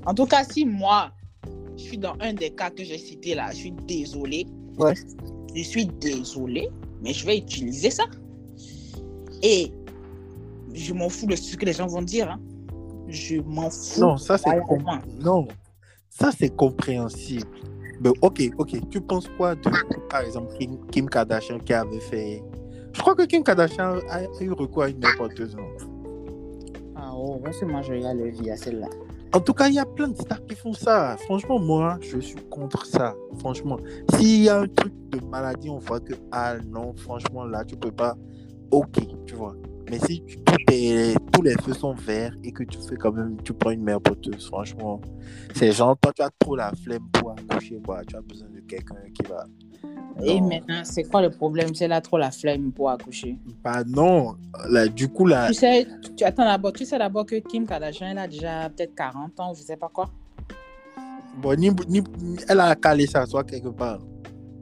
[0.06, 1.10] En tout cas, si moi,
[1.76, 4.46] je suis dans un des cas que j'ai cités là, je suis désolée.
[4.78, 4.94] Ouais.
[5.54, 6.68] Je suis désolée,
[7.02, 8.04] mais je vais utiliser ça.
[9.42, 9.72] Et
[10.72, 12.30] je m'en fous de ce que les gens vont dire.
[12.30, 12.40] hein.
[13.08, 14.00] Je m'en fous.
[14.00, 14.84] Non, ça c'est com-
[15.20, 15.48] non,
[16.08, 17.48] ça c'est compréhensible.
[18.02, 18.88] Mais ok, ok.
[18.90, 19.70] Tu penses quoi de,
[20.08, 22.42] par exemple, Kim, Kim Kardashian qui avait fait.
[22.92, 25.66] Je crois que Kim Kardashian a, a eu recours à une mère porteuse, non
[26.96, 28.88] Ah oh, que moi je regarde le vie à celle-là.
[29.32, 31.16] En tout cas, il y a plein de stars qui font ça.
[31.18, 33.14] Franchement, moi, je suis contre ça.
[33.38, 33.78] Franchement,
[34.14, 37.76] s'il y a un truc de maladie, on voit que, ah non, franchement, là, tu
[37.76, 38.16] peux pas.
[38.72, 39.54] Ok, tu vois.
[39.88, 40.24] Mais si
[41.32, 44.00] tous les feux sont verts et que tu fais quand même, tu prends une mère
[44.00, 45.00] porteuse, franchement,
[45.54, 48.02] c'est genre, toi, tu as trop la flemme pour accoucher, quoi.
[48.04, 49.44] Tu as besoin de quelqu'un qui va.
[50.24, 51.74] Et maintenant, c'est quoi le problème?
[51.74, 53.36] C'est là trop la flemme pour accoucher.
[53.64, 54.34] Bah non,
[54.68, 58.08] là, du coup, là, Tu sais, tu, attends d'abord, tu sais d'abord que Kim Kardashian,
[58.10, 60.10] elle a déjà peut-être 40 ans, je sais pas quoi.
[61.42, 62.02] bon, ni, ni-
[62.48, 64.00] elle a calé ça, soit quelque part.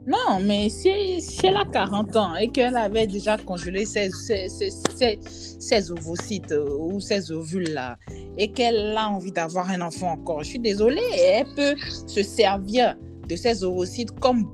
[0.07, 4.47] Non, mais si, si elle a 40 ans et qu'elle avait déjà congelé ses, ses,
[4.49, 7.97] ses, ses- ovocytes euh, ou ses ovules là,
[8.37, 11.75] et qu'elle a envie d'avoir un enfant encore, je suis désolée, elle peut
[12.07, 12.95] se servir
[13.27, 14.49] de ses ovocytes comme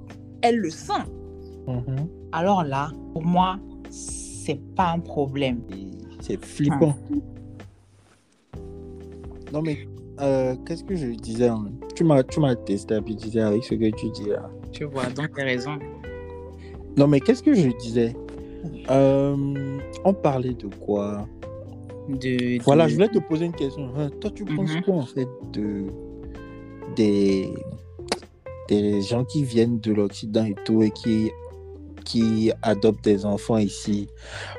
[0.48, 0.94] elle le sent.
[1.68, 2.08] Mhm.
[2.32, 3.58] Alors là, pour moi,
[3.90, 5.62] c'est pas un problème.
[6.22, 6.96] C'est flippant.
[9.52, 9.88] Non, mais
[10.22, 11.66] euh, qu'est-ce que je disais hein?
[11.96, 14.50] Tu m'as tu m'as déstabilisé avec ce que tu dis là.
[14.72, 15.78] Tu vois, donc t'as raison.
[16.98, 18.16] Non, mais qu'est-ce que je disais?
[18.90, 21.28] Euh, On parlait de quoi?
[22.10, 23.90] De, Voilà, je voulais te poser une question.
[23.98, 24.82] Hein, Toi, tu penses Mhm.
[24.84, 25.86] quoi en fait de
[26.96, 27.50] des
[28.68, 31.32] des gens qui viennent de l'Occident et tout et qui
[32.04, 34.08] qui adoptent des enfants ici.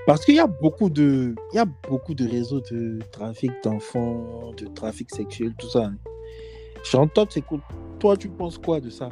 [0.05, 4.67] Parce qu'il y a beaucoup de y a beaucoup de réseaux de trafic d'enfants de
[4.67, 5.93] trafic sexuel tout ça
[6.91, 7.61] j'entends c'est cool
[8.01, 9.11] toi tu penses quoi de ça?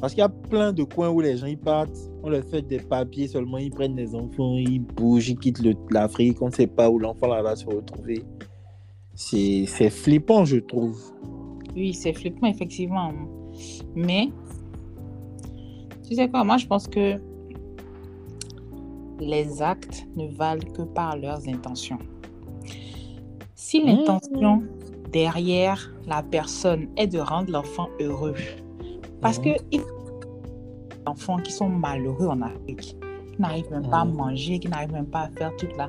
[0.00, 2.62] Parce qu'il y a plein de coins où les gens ils partent on leur fait
[2.62, 6.66] des papiers seulement ils prennent des enfants ils bougent ils quittent l'Afrique on ne sait
[6.66, 8.22] pas où l'enfant va se retrouver.
[9.14, 11.00] C'est flippant je trouve.
[11.74, 13.12] Oui, c'est flippant, effectivement.
[13.94, 14.30] Mais,
[16.08, 17.16] tu sais quoi, moi, je pense que
[19.18, 21.98] les actes ne valent que par leurs intentions.
[23.54, 23.86] Si Mmh.
[23.86, 24.62] l'intention
[25.10, 28.34] derrière la personne est de rendre l'enfant heureux,
[29.22, 32.96] parce que il y a des enfants qui sont malheureux en Afrique,
[33.32, 34.14] qui n'arrivent même pas à Mhm.
[34.14, 35.88] manger, qui n'arrivent même pas à faire tout là.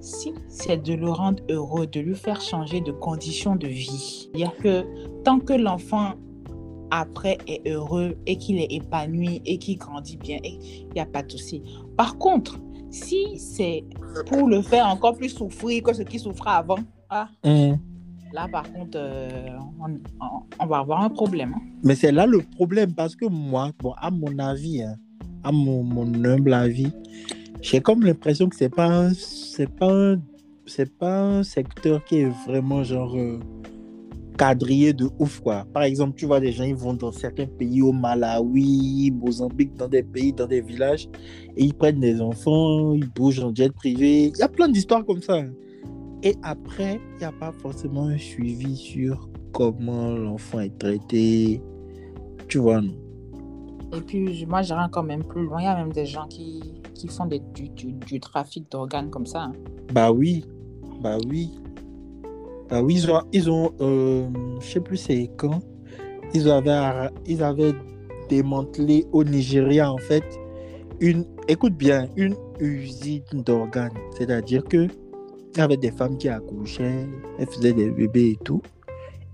[0.00, 4.54] Si c'est de le rendre heureux, de lui faire changer de conditions de vie, c'est-à-dire
[4.58, 4.84] que
[5.24, 6.12] tant que l'enfant
[6.92, 11.22] après est heureux et qu'il est épanoui et qu'il grandit bien, il n'y a pas
[11.22, 11.62] de souci.
[11.96, 12.58] Par contre,
[12.90, 13.82] si c'est
[14.26, 16.78] pour le faire encore plus souffrir que ce qu'il souffrait avant,
[17.08, 17.78] ah, Mhm.
[18.34, 19.48] là par contre, euh,
[20.60, 21.54] on, va avoir un problème.
[21.56, 21.62] hein.
[21.82, 24.96] Mais c'est là le problème parce que moi, bon, à mon avis, hein,
[25.42, 26.88] à mon, mon humble avis,
[27.62, 30.14] j'ai comme l'impression que c'est pas c'est pas
[30.66, 33.38] c'est pas un secteur qui est vraiment genre euh,
[34.46, 35.64] quadrillé de ouf quoi.
[35.72, 39.86] Par exemple, tu vois des gens ils vont dans certains pays au Malawi, Mozambique, dans
[39.86, 41.08] des pays, dans des villages
[41.56, 44.32] et ils prennent des enfants, ils bougent en jet privé.
[44.34, 45.34] Il y a plein d'histoires comme ça.
[45.36, 45.52] hein.
[46.24, 51.62] Et après, il n'y a pas forcément un suivi sur comment l'enfant est traité.
[52.48, 52.94] Tu vois, non?
[53.96, 55.60] Et puis, je- moi, j'irai quand même plus loin.
[55.60, 59.10] Il y a même des gens qui, qui font des- du, du- du trafic d'organes
[59.10, 59.42] comme ça.
[59.42, 59.52] hein.
[59.92, 60.44] Bah oui,
[61.00, 61.52] bah oui.
[62.80, 64.26] Oui, ils ont, ils ont euh,
[64.60, 65.60] je sais plus c'est quand,
[66.32, 67.74] ils avaient, ils avaient
[68.28, 70.24] démantelé au Nigeria, en fait,
[71.00, 73.92] une, écoute bien, une usine d'organes.
[74.16, 74.88] C'est-à-dire que
[75.54, 77.06] il y avait des femmes qui accouchaient,
[77.38, 78.62] elles faisaient des bébés et tout.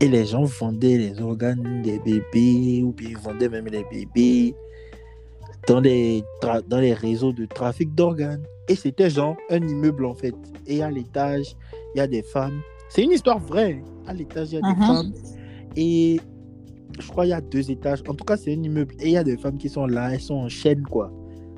[0.00, 4.54] Et les gens vendaient les organes des bébés, ou bien ils vendaient même les bébés
[5.68, 6.24] dans les,
[6.66, 8.42] dans les réseaux de trafic d'organes.
[8.68, 10.34] Et c'était genre un immeuble en fait.
[10.66, 11.56] Et à l'étage,
[11.94, 12.60] il y a des femmes.
[12.88, 13.82] C'est une histoire vraie.
[14.06, 14.86] À l'étage, il y a des Mhm.
[14.86, 15.12] femmes.
[15.76, 16.20] Et
[16.98, 18.02] je crois qu'il y a deux étages.
[18.08, 18.94] En tout cas, c'est un immeuble.
[19.00, 21.12] Et il y a des femmes qui sont là, elles sont en chaîne, quoi.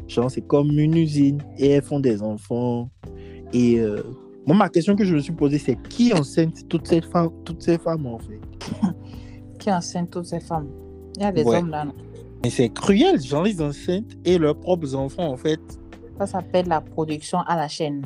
[0.08, 1.40] Genre, c'est comme une usine.
[1.58, 2.90] Et elles font des enfants.
[3.52, 4.02] Et euh,
[4.46, 7.62] moi, ma question que je me suis posée, c'est qui enceinte toutes ces femmes, toutes
[7.62, 8.40] ces femmes, en fait?
[9.58, 10.68] Qui enceinte toutes ces femmes?
[11.16, 11.58] Il y a des Ouais.
[11.58, 11.84] hommes là.
[11.84, 11.92] non?
[12.42, 15.60] Mais c'est cruel, genre, ils enceintent et leurs propres enfants, en fait.
[16.18, 18.02] Ça s'appelle la production à la chaîne.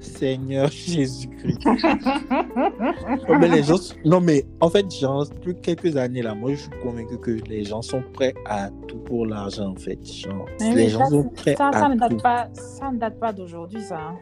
[0.00, 1.58] Seigneur Jésus-Christ.
[1.66, 6.56] Non, mais les gens, non, mais en fait, genre, depuis quelques années là, moi je
[6.56, 9.98] suis convaincu que les gens sont prêts à tout pour l'argent en fait.
[10.04, 12.00] Genre, Mais les gens ça, sont prêts ça, ça à ne tout.
[12.00, 13.98] date pas, ça ne date pas d'aujourd'hui, ça.
[13.98, 14.16] hein.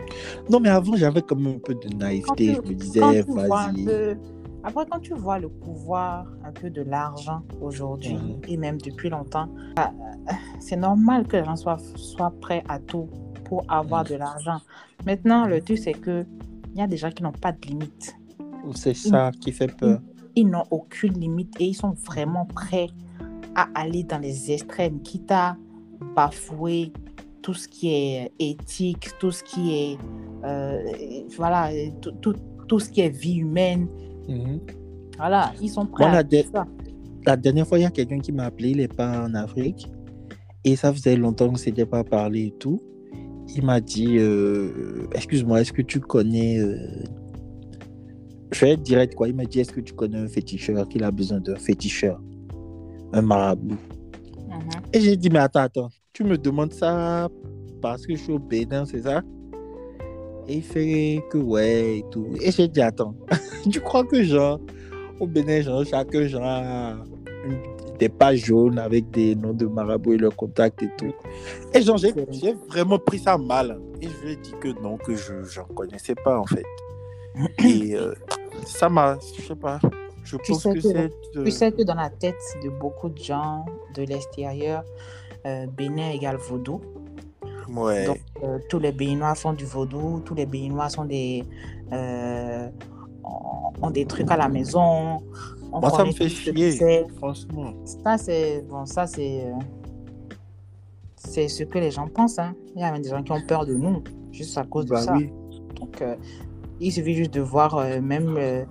[0.51, 2.47] Non, mais avant j'avais quand même un peu de Quand naïveté.
[2.47, 4.17] tu- Je me disais, vas-y.
[4.65, 9.49] Après, quand tu vois le pouvoir un peu de l'argent aujourd'hui et même depuis longtemps,
[9.77, 9.93] ah,
[10.29, 13.09] euh, c'est normal que les gens soient, soient prêts à tout
[13.49, 14.59] pour avoir de l'argent.
[15.05, 16.25] Maintenant, le truc, c'est que
[16.75, 18.15] il y a des gens qui n'ont pas de limite.
[18.75, 20.01] C'est ça qui fait peur.
[20.35, 22.89] Ils n'ont aucune limite et ils sont vraiment prêts
[23.55, 25.57] à aller dans les extrêmes, quitte à
[26.15, 26.93] bafouer
[27.41, 29.99] tout ce qui est éthique, tout ce qui est,
[30.45, 30.83] euh,
[31.37, 31.71] voilà,
[32.03, 32.35] tout, tout,
[32.69, 33.87] tout ce qui est vie humaine.
[34.29, 34.61] Mhm.
[35.17, 36.67] Voilà, ils sont prêts à la, de- ça.
[37.25, 39.87] la dernière fois, il y a quelqu'un qui m'a appelé, il n'est pas en Afrique.
[40.65, 42.81] Et ça faisait longtemps qu'on ne s'était pas parlé et tout.
[43.55, 46.59] Il m'a dit euh, Excuse-moi, est-ce que tu connais.
[46.59, 46.77] euh,
[48.53, 49.29] Je vais être direct, quoi.
[49.29, 52.21] Il m'a dit Est-ce que tu connais un féticheur qu'il a besoin d'un féticheur?
[53.13, 53.77] Un marabout.
[54.49, 54.69] Mhm.
[54.93, 55.89] Et j'ai dit Mais attends, attends.
[56.13, 57.29] Tu me demandes ça
[57.83, 59.23] parce que je suis au Bénin, c'est ça?
[60.49, 62.27] Et il fait que ouais et tout.
[62.41, 63.15] Et j'ai dit Attends,
[63.71, 64.61] tu crois que genre,
[65.21, 66.97] au Bénin, genre, chacun genre, a
[67.47, 71.13] une- des pages jaunes avec des noms de marabouts et leurs contacts et tout.
[71.75, 72.13] Et genre, j'ai
[72.69, 73.79] vraiment pris ça mal.
[74.01, 76.65] Et je lui ai dit que non, que je n'en connaissais pas en fait.
[77.65, 78.15] Et euh,
[78.65, 79.79] ça m'a, je sais pas,
[80.25, 81.11] je Tu pense sais que que- c'est.
[81.45, 84.83] Tu sais que dans la tête de beaucoup de gens de l'extérieur,
[85.47, 86.81] euh, Bénin égale vaudou.
[87.69, 88.07] Ouais.
[88.07, 91.43] Donc, euh, tous les Béninois font du vaudou, tous les Béninois sont des,
[91.93, 92.69] euh,
[93.83, 95.19] ont des trucs à la maison.
[95.73, 97.73] On Moi, ça me fait chier, franchement.
[97.85, 99.53] Ça, c'est bon, ça, c'est euh,
[101.17, 102.39] c'est ce que les gens pensent.
[102.39, 102.55] hein.
[102.75, 104.03] Il y a même des gens qui ont peur de nous,
[104.33, 105.15] juste à cause de Bah ça.
[105.17, 105.31] oui.
[105.81, 106.15] Donc, euh,
[106.81, 108.65] il suffit juste de voir euh, même euh,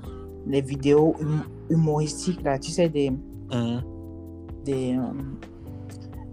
[0.47, 3.11] les vidéos hum- humoristiques, là, tu sais, des,
[3.51, 3.83] Hein.
[4.63, 4.95] des,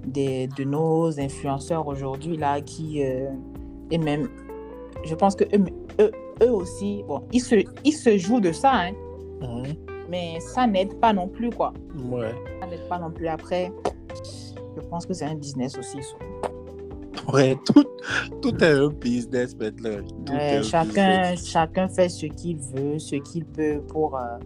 [0.06, 4.28] des, de nos influenceurs aujourd'hui, là, qui, et même,
[5.04, 5.64] je pense que eux,
[6.00, 6.10] eux,
[6.42, 8.92] eux aussi, bon, ils se, ils se jouent de ça, hein,
[9.42, 9.62] Hein.
[10.12, 11.72] Mais ça n'aide pas non plus, quoi.
[12.10, 12.34] Ouais.
[12.60, 13.72] Ça n'aide pas non plus après.
[14.76, 15.98] Je pense que c'est un business aussi.
[16.02, 17.32] ça.
[17.32, 17.84] Ouais, tout,
[18.42, 20.04] tout est un business maintenant.
[20.30, 20.86] Ouais, un chacun,
[21.32, 21.46] business.
[21.48, 24.38] chacun fait ce qu'il veut, ce qu'il peut pour, euh,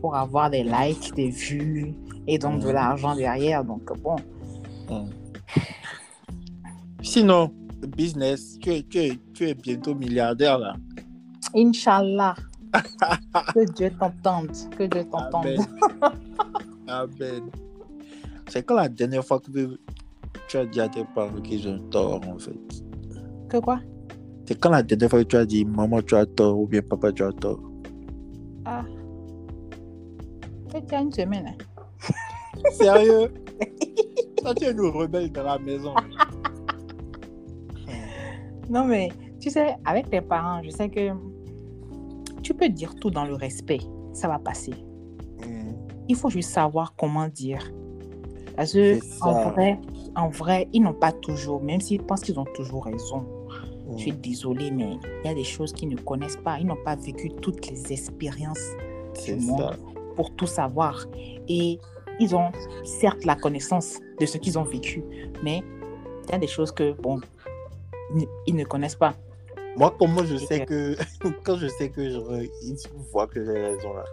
[0.00, 1.92] pour avoir des likes, des vues
[2.26, 3.62] et donc de l'argent derrière.
[3.62, 4.16] Donc, bon,
[4.88, 5.08] Hum.
[7.02, 7.52] Sinon,
[7.96, 10.74] business, tu es, tu, es, tu es bientôt milliardaire là.
[11.54, 12.34] Inch'Allah.
[13.54, 14.50] que Dieu t'entende.
[14.76, 15.46] Que Dieu t'entende.
[15.46, 15.66] Amen.
[16.88, 17.50] Amen.
[18.48, 19.50] C'est quand la dernière fois que
[20.48, 22.58] tu as dit à tes parents qu'ils ont tort en fait
[23.48, 23.80] Que quoi?
[24.46, 26.82] C'est quand la dernière fois que tu as dit maman tu as tort ou bien
[26.82, 27.60] papa tu as tort
[28.64, 28.82] Ah.
[30.68, 31.46] Peut-être il y a une semaine.
[31.46, 32.12] hein.
[32.72, 33.32] Sérieux?
[34.42, 35.94] Toi tu es une rebelle dans la maison.
[38.68, 39.08] Non, mais
[39.40, 41.10] tu sais, avec tes parents, je sais que
[42.50, 43.78] tu peux dire tout dans le respect.
[44.12, 44.72] Ça va passer.
[45.44, 45.76] Hum.
[46.08, 47.62] Il faut juste savoir comment dire.
[48.56, 49.78] Parce que, en vrai,
[50.16, 53.24] en vrai, ils n'ont pas toujours, même s'ils pensent qu'ils ont toujours raison.
[53.92, 56.58] Je suis désolée, mais il y a des choses qu'ils ne connaissent pas.
[56.58, 58.70] Ils n'ont pas vécu toutes les expériences
[59.24, 59.78] du monde
[60.16, 61.06] pour tout savoir.
[61.48, 61.78] Et
[62.18, 62.50] ils ont
[62.82, 65.04] certes la connaissance de ce qu'ils ont vécu,
[65.44, 65.62] mais
[66.24, 67.20] il y a des choses que, bon,
[68.48, 69.14] ils ne connaissent pas.
[69.76, 70.96] Moi, comment je sais que.
[71.44, 72.76] quand je sais que genre, ils
[73.12, 74.04] voient que j'ai raison là,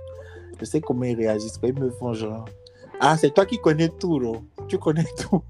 [0.59, 1.57] je sais comment ils réagissent.
[1.57, 2.45] Quand ils me font genre.
[2.99, 4.33] Ah, c'est toi qui connais tout, là.
[4.67, 5.41] Tu connais tout.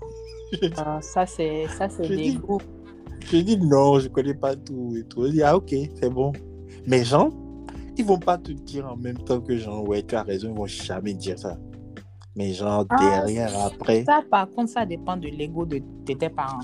[0.54, 2.60] Je dis, Euh, ça, c'est ça c'est Je des dis- goûts.
[3.32, 5.26] je dis non, je connais pas tout et tout.
[5.26, 6.34] Je dis, ah, ok, c'est bon.
[6.86, 7.30] Mais genre,
[7.98, 10.58] ils vont pas te dire en même temps que genre, ouais, tu as raison, ils
[10.58, 11.58] vont jamais dire ça.
[12.36, 16.30] Mais genre, Ah, derrière, après, Ça, par contre, ça dépend de l'ego de, de tes
[16.30, 16.60] parents.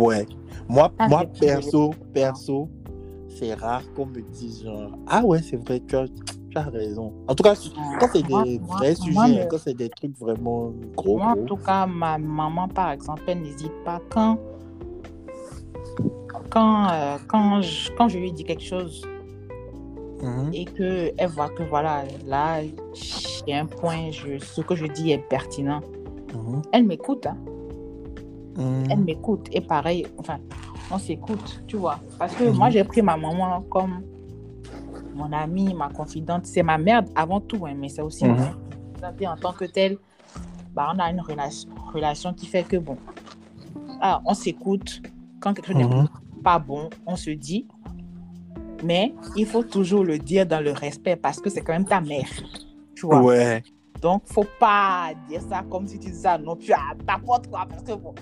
[0.00, 0.26] Ouais.
[0.68, 2.68] Moi, Ça moi perso, perso,
[3.28, 7.12] c'est rare qu'on me dise genre, ah ouais, c'est vrai, tu as, tu as raison.
[7.28, 7.54] En tout cas,
[7.98, 8.44] quand c'est des moi-
[8.76, 12.68] vrais moi, sujets, quand c'est des trucs vraiment gros, Moi, en tout cas, ma maman,
[12.68, 14.38] par exemple, elle n'hésite pas quand,
[16.50, 19.02] quand, euh, quand, je, quand je lui dis quelque chose
[20.22, 20.50] Mhm.
[20.52, 22.60] et qu'elle voit que voilà, là,
[23.46, 25.80] j'ai un point, je, ce que je dis est pertinent,
[26.34, 26.62] Mhm.
[26.72, 27.26] elle m'écoute.
[27.26, 27.36] hein.
[28.56, 28.84] Mhm.
[28.90, 29.48] Elle m'écoute.
[29.52, 30.38] Et pareil, enfin,
[30.90, 31.98] on s'écoute, tu vois.
[32.18, 34.02] Parce que moi, j'ai pris ma maman comme
[35.14, 36.46] mon amie, ma confidente.
[36.46, 38.36] C'est ma mère avant tout, hein, mais c'est aussi Mhm.
[39.00, 39.98] ma en tant que telle,
[40.74, 42.96] bah, on a une relation, relation qui fait que, bon,
[44.00, 45.02] ah, on s'écoute.
[45.40, 46.08] Quand quelque chose n'est Mhm.
[46.44, 47.66] pas bon, on se dit.
[48.84, 52.00] Mais il faut toujours le dire dans le respect parce que c'est quand même ta
[52.00, 52.26] mère.
[52.94, 53.20] Tu vois.
[53.22, 53.62] Ouais.
[54.00, 57.48] Donc, faut pas dire ça comme si tu disais ça non plus à ta faute,
[57.48, 57.64] quoi.
[57.68, 58.12] Parce que bon,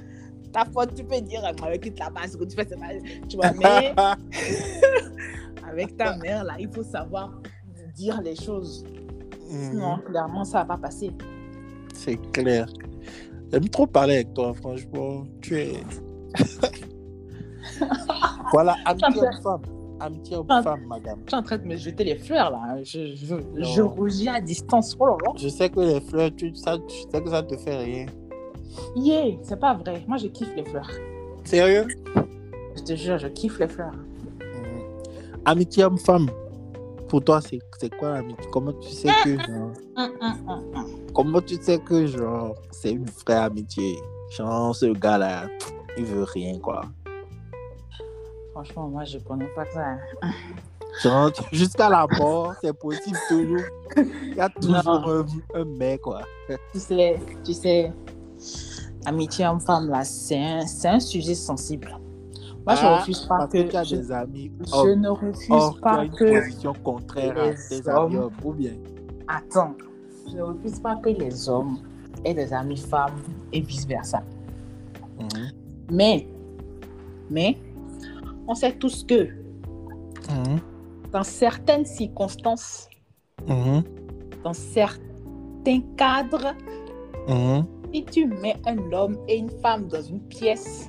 [0.53, 3.01] ta faute, tu peux dire, moi, quitte là-bas, ce que tu fais, c'est mal.
[3.29, 3.95] Tu vois, mais
[5.69, 7.41] avec ta mère, là, il faut savoir
[7.95, 8.85] dire les choses.
[9.51, 9.71] Mhm.
[9.71, 11.11] Sinon, clairement, ça va pas passer.
[11.95, 12.67] C'est clair.
[13.53, 15.25] J'aime trop parler avec toi, franchement.
[15.41, 15.73] Tu es.
[18.53, 19.63] voilà, amitié homme-femme.
[19.99, 21.19] Amitié homme-femme, madame.
[21.25, 22.77] Je suis en train de me jeter les fleurs, là.
[22.85, 23.65] Je, je, Non.
[23.65, 24.97] je rougis à distance.
[24.99, 25.33] Oh là là.
[25.37, 28.07] Je sais que les fleurs, tu, ça, tu sais que ça te fait rien.
[28.96, 30.02] Yeah, c'est pas vrai.
[30.06, 30.90] Moi, je kiffe les fleurs.
[31.44, 31.87] Sérieux?
[32.76, 33.92] Je te jure, je kiffe les fleurs.
[33.92, 34.83] Mhm.
[35.44, 36.28] Amitié homme-femme.
[37.09, 38.46] Pour toi, c'est c'est quoi l'amitié?
[38.52, 40.87] Comment tu sais que genre, hum, hum, hum.
[41.12, 43.96] comment tu sais que genre c'est une vraie amitié?
[44.30, 45.46] Genre ce gars-là,
[45.98, 46.83] il veut rien quoi.
[48.52, 49.85] Franchement, moi, je connais pas ça.
[50.22, 50.30] hein.
[51.02, 53.61] Genre jusqu'à la mort, c'est possible toujours.
[53.96, 56.20] Il y a toujours un, un mec quoi.
[56.72, 57.92] Tu sais, tu sais,
[59.07, 61.99] amitié homme-femme, là, c'est un, sujet sensible.
[62.67, 63.63] Moi, je Ah, refuse pas Parce que.
[63.63, 66.41] que tu as je, des amis je ne refuse Or, tu as pas une que.
[66.41, 68.73] position contraire à les tes hommes- amis hommes, ou bien?
[69.27, 69.75] Attends,
[70.31, 71.79] je ne refuse pas que les hommes
[72.25, 73.17] aient des amis femmes
[73.53, 74.23] et vice-versa.
[75.19, 75.51] Mhm.
[75.91, 76.27] Mais,
[77.31, 77.57] mais,
[78.47, 79.25] on sait tous que
[80.31, 80.59] Mhm.
[81.13, 82.89] dans certaines circonstances,
[83.49, 83.83] Mhm.
[84.45, 86.55] dans certains cadres.
[87.92, 90.87] Si tu mets un homme et une femme dans une pièce,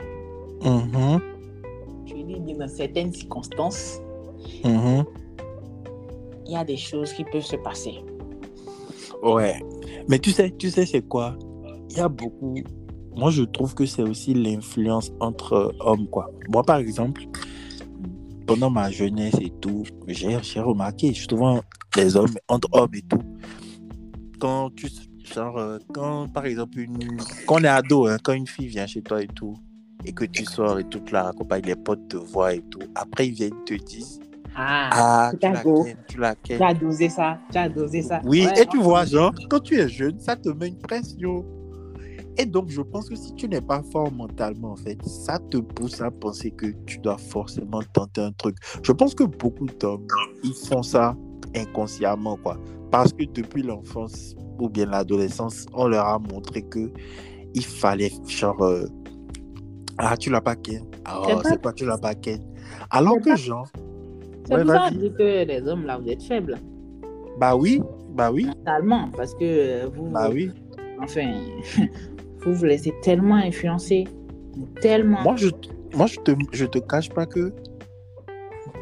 [0.63, 1.19] Mhm.
[2.05, 3.99] je dis dans certaines circonstances,
[4.63, 5.05] Mhm.
[6.45, 7.95] il y a des choses qui peuvent se passer.
[9.23, 9.59] Ouais.
[10.07, 11.35] Mais tu sais, tu sais, c'est quoi?
[11.89, 12.55] Il y a beaucoup.
[13.15, 16.31] Moi, je trouve que c'est aussi l'influence entre hommes, quoi.
[16.49, 17.23] Moi, par exemple,
[18.47, 21.61] pendant ma jeunesse et tout, j'ai j'ai remarqué souvent
[21.97, 23.21] les hommes, entre hommes et tout,
[24.39, 24.87] quand tu.
[25.33, 27.17] Genre, euh, quand par exemple, une,
[27.47, 29.55] quand on est ado, hein, quand une fille vient chez toi et tout,
[30.05, 33.27] et que tu sors et tout, la raccompagnes, les potes te voient et tout, après
[33.27, 34.05] ils viennent te dire
[34.55, 35.63] Ah, Ah, tu t'as la
[36.07, 36.57] tu la kennes.
[36.57, 38.21] tu as dosé ça, tu as dosé ça.
[38.25, 41.45] Oui, Ouais, et tu vois, genre, quand tu es jeune, ça te met une pression.
[42.37, 45.57] Et donc, je pense que si tu n'es pas fort mentalement, en fait, ça te
[45.57, 48.55] pousse à penser que tu dois forcément tenter un truc.
[48.83, 50.07] Je pense que beaucoup d'hommes,
[50.43, 51.15] ils font ça
[51.55, 52.57] inconsciemment, quoi.
[52.89, 56.91] Parce que depuis l'enfance ou bien l'adolescence, on leur a montré que
[57.53, 58.85] il fallait, genre, euh,
[59.97, 60.85] ah, tu l'as pas ken.
[61.03, 62.39] Ah, C'est pas- c'est quoi, tu l'as pas ken.
[62.89, 63.67] Alors que, pas- genre,
[64.47, 66.55] C'est Ouais, pour ça que les hommes, là, vous êtes faibles.
[67.39, 67.81] bah oui,
[68.15, 70.51] bah oui, Totalement, parce que euh, vous, bah oui.
[71.01, 71.31] enfin,
[72.43, 74.05] vous vous laissez tellement influencer.
[74.81, 75.21] Tellement.
[75.21, 75.49] Moi, je,
[75.95, 77.53] moi, je te, je te cache pas que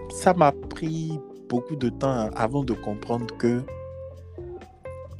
[0.09, 3.61] ça m'a pris beaucoup de temps avant de comprendre que,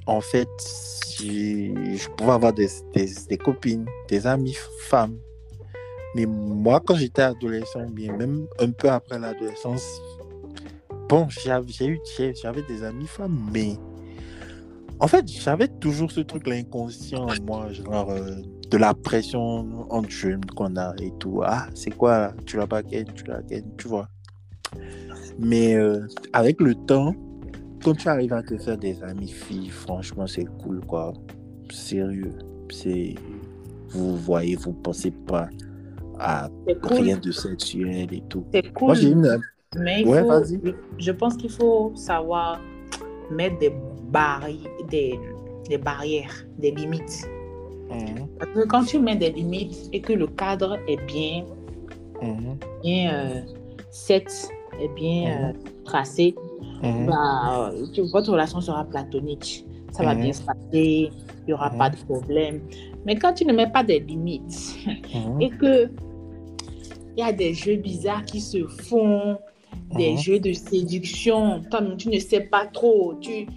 [0.10, 0.50] en fait,
[1.20, 2.68] je pouvais avoir des,
[3.38, 5.18] copines, des amies femmes.
[6.16, 10.02] Mais moi, quand j'étais adolescent, bien même un peu après l'adolescence,
[11.08, 13.78] bon, j'avais des amies femmes, mais
[15.00, 18.36] en fait, j'avais toujours ce truc-là inconscient en moi, genre euh,
[18.70, 21.42] de la pression entre jeunes qu'on a et tout.
[21.46, 24.10] Ah, c'est quoi Tu pas ken, tu l'as ken, tu vois.
[25.38, 27.14] Mais euh, avec le temps,
[27.84, 31.14] quand tu arrives à te faire des amis filles, franchement, c'est cool, quoi.
[31.72, 32.34] Sérieux.
[32.70, 33.16] C'est.
[33.90, 35.50] Vous voyez, vous pensez pas
[36.20, 36.50] à
[36.84, 36.92] cool.
[37.04, 38.46] rien de sexuel et tout.
[38.54, 38.88] C'est cool.
[38.88, 39.40] Moi, j'ai une.
[39.78, 40.60] Mais Ouais, faut- vas-y.
[40.98, 42.60] je pense qu'il faut savoir
[43.32, 43.72] mettre des,
[44.12, 45.20] barri- des,
[45.70, 47.28] des barrières, des limites.
[47.92, 51.46] Mhm, Parce que quand tu mets des limites et que le cadre est bien,
[52.22, 53.42] mhm, bien euh,
[53.92, 54.50] set,
[54.80, 55.54] est bien euh,
[55.86, 56.36] tracé,
[56.82, 57.06] Mhm.
[57.08, 59.66] bah, tu- votre relation sera platonique.
[59.92, 60.22] Ça va Mhm.
[60.22, 61.78] bien se passer, il n'y aura Mhm.
[61.78, 62.62] pas de problème.
[63.06, 64.76] Mais quand tu ne mets pas des limites
[65.14, 65.42] Mhm.
[65.42, 65.90] et que
[67.18, 69.38] il y a des jeux bizarres qui se font,
[69.98, 70.18] des Mhm.
[70.20, 71.62] jeux de séduction,
[71.98, 73.48] tu ne sais pas trop, tu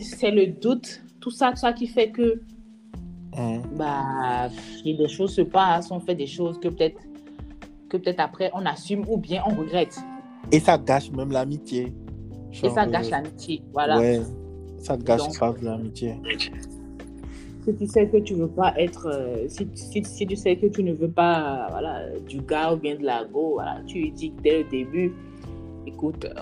[0.00, 2.40] c'est le doute, tout ça, tout ça qui fait que
[3.36, 3.62] Mhm.
[3.76, 4.48] bah
[4.84, 7.00] des choses se passent, on fait des choses que peut-être
[7.88, 9.98] que peut-être après on assume ou bien on regrette.
[10.52, 11.92] Et ça gâche même l'amitié.
[12.62, 13.62] Et ça gâche euh, l'amitié.
[13.72, 13.98] Voilà.
[13.98, 14.20] Ouais,
[14.78, 16.14] ça gâche Donc- grave l'amitié.
[17.64, 20.66] Si tu sais que tu veux pas être, euh, si, si, si tu sais que
[20.66, 24.10] tu ne veux pas, voilà, du gars ou bien de la go, voilà, tu lui
[24.12, 25.12] dis dès le début,
[25.86, 26.40] écoute, euh,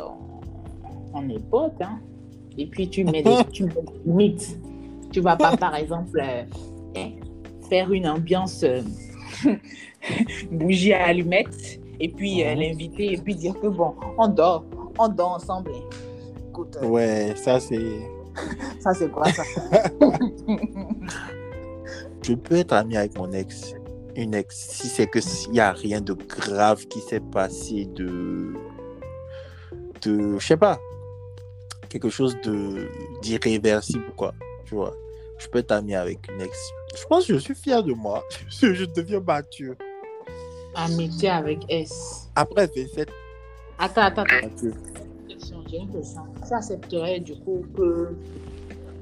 [1.12, 1.98] on, on est potes, hein.
[2.56, 4.59] Et puis tu mets des, tu mets des limites.
[5.12, 6.42] Tu vas pas, par exemple, euh,
[6.96, 7.11] hein,
[7.68, 8.80] faire une ambiance euh,
[10.52, 14.64] bougie à allumettes et puis l'inviter et puis dire que bon, on dort,
[14.99, 15.72] on dort ensemble.
[16.49, 18.11] Écoute, euh, Ouais, ça c'est.
[18.80, 19.42] ça c'est quoi ça?
[22.22, 23.74] Je peux être ami avec mon ex,
[24.16, 28.55] une ex, si c'est que s'il n'y a rien de grave qui s'est passé de.
[30.03, 30.38] de.
[30.38, 30.78] je sais pas.
[31.88, 32.88] quelque chose de
[33.22, 34.34] d'irréversible, quoi.
[34.66, 34.94] Tu vois.
[35.38, 36.59] Je peux être ami avec une ex.
[36.96, 38.24] Je pense que je suis fier de moi.
[38.49, 39.76] Je, je deviens mature.
[40.74, 42.28] Amitié avec S.
[42.34, 43.09] Après 27
[43.79, 44.47] Attends, attends, attends.
[45.70, 46.22] j'ai une question.
[46.47, 48.16] Tu accepterais du coup que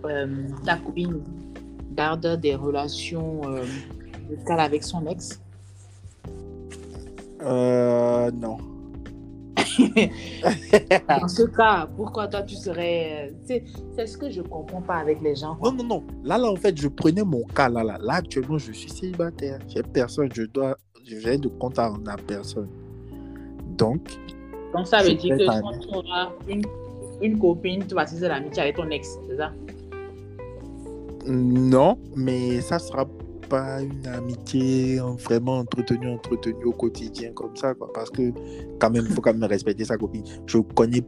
[0.04, 1.22] euh, ta copine
[1.92, 3.64] garde des relations euh,
[4.48, 5.40] avec son ex?
[7.42, 8.58] Euh, non.
[11.08, 13.28] Dans ce cas, pourquoi toi tu serais.
[13.30, 13.64] euh, C'est
[13.94, 15.56] c'est ce que je comprends pas avec les gens.
[15.62, 16.04] Non, non, non.
[16.24, 17.68] Là, là, en fait, je prenais mon cas.
[17.68, 19.58] Là, là, là actuellement, je suis célibataire.
[19.68, 20.28] J'ai personne.
[20.34, 20.76] Je dois.
[21.04, 21.90] J'ai de compte à
[22.26, 22.68] personne.
[23.76, 24.00] Donc,
[24.76, 26.62] Donc ça veut dire que quand tu auras une,
[27.22, 29.52] une copine, tu vas tisser l'amitié avec ton ex, c'est ça?
[31.26, 33.06] Non, mais ça sera
[33.48, 37.90] pas une amitié euh, vraiment entretenue, entretenue au quotidien comme ça, quoi.
[37.94, 38.32] Parce que,
[38.78, 40.24] quand même, il faut quand même respecter sa copine.
[40.46, 41.02] Je connais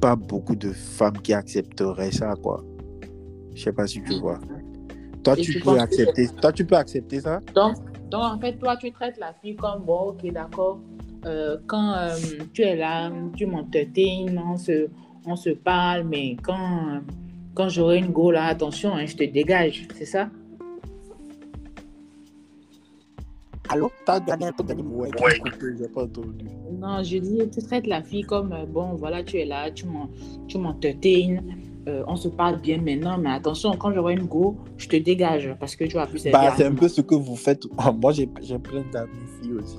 [0.00, 2.62] pas beaucoup de femmes qui accepteraient ça, quoi.
[3.54, 4.38] Je sais pas si tu vois.
[5.24, 6.28] Toi, Et tu tu peux accepter.
[6.40, 7.40] Toi, tu peux accepter ça?
[7.54, 7.76] Donc,
[8.10, 10.80] donc, en fait, toi, tu traites la fille comme bon, ok, d'accord.
[11.26, 12.16] Euh, quand euh,
[12.54, 14.88] tu es là, tu m'entertaines, on se,
[15.26, 17.00] on se parle, mais quand, euh,
[17.54, 20.30] quand j'aurai une go là, attention, hein, je te dégage, c'est ça?
[23.68, 23.90] Allô?
[24.04, 26.46] T'as gagné un peu gagné Ouais, tu m'as coupé, j'ai pas entendu.
[26.72, 29.86] Non, je dis, tu traites la fille comme euh, bon, voilà, tu es là, tu
[29.86, 30.08] m'en-
[30.48, 31.44] tu m'entertaines,
[31.86, 35.54] euh, on se parle bien maintenant, mais attention, quand j'aurai une go, je te dégage
[35.60, 37.64] parce que tu vas plus Bah, c'est un peu ce que vous faites.
[38.00, 39.10] Moi, j'ai j'ai plein d'amis
[39.42, 39.78] filles aussi.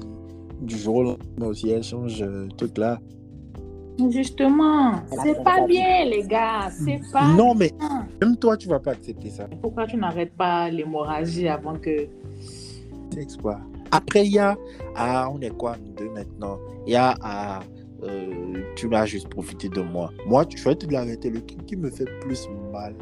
[0.62, 3.00] Du jour au lendemain aussi, elles changent euh, tout là.
[4.10, 4.94] Justement,
[5.24, 8.08] c'est pas bien, les gars, c'est pas Non, mais bien.
[8.22, 9.48] même toi, tu vas pas accepter ça.
[9.62, 12.08] Pourquoi tu n'arrêtes pas l'hémorragie avant que.
[13.14, 13.60] C'est quoi?
[13.92, 14.56] Après, il y a.
[14.96, 16.58] Ah, on est quoi, nous deux maintenant?
[16.88, 17.16] Il y a.
[17.22, 17.60] Ah,
[18.04, 20.12] euh, tu m'as juste profité de moi.
[20.26, 22.96] Moi, je vais te dire la vérité, le truc qui me fait plus mal,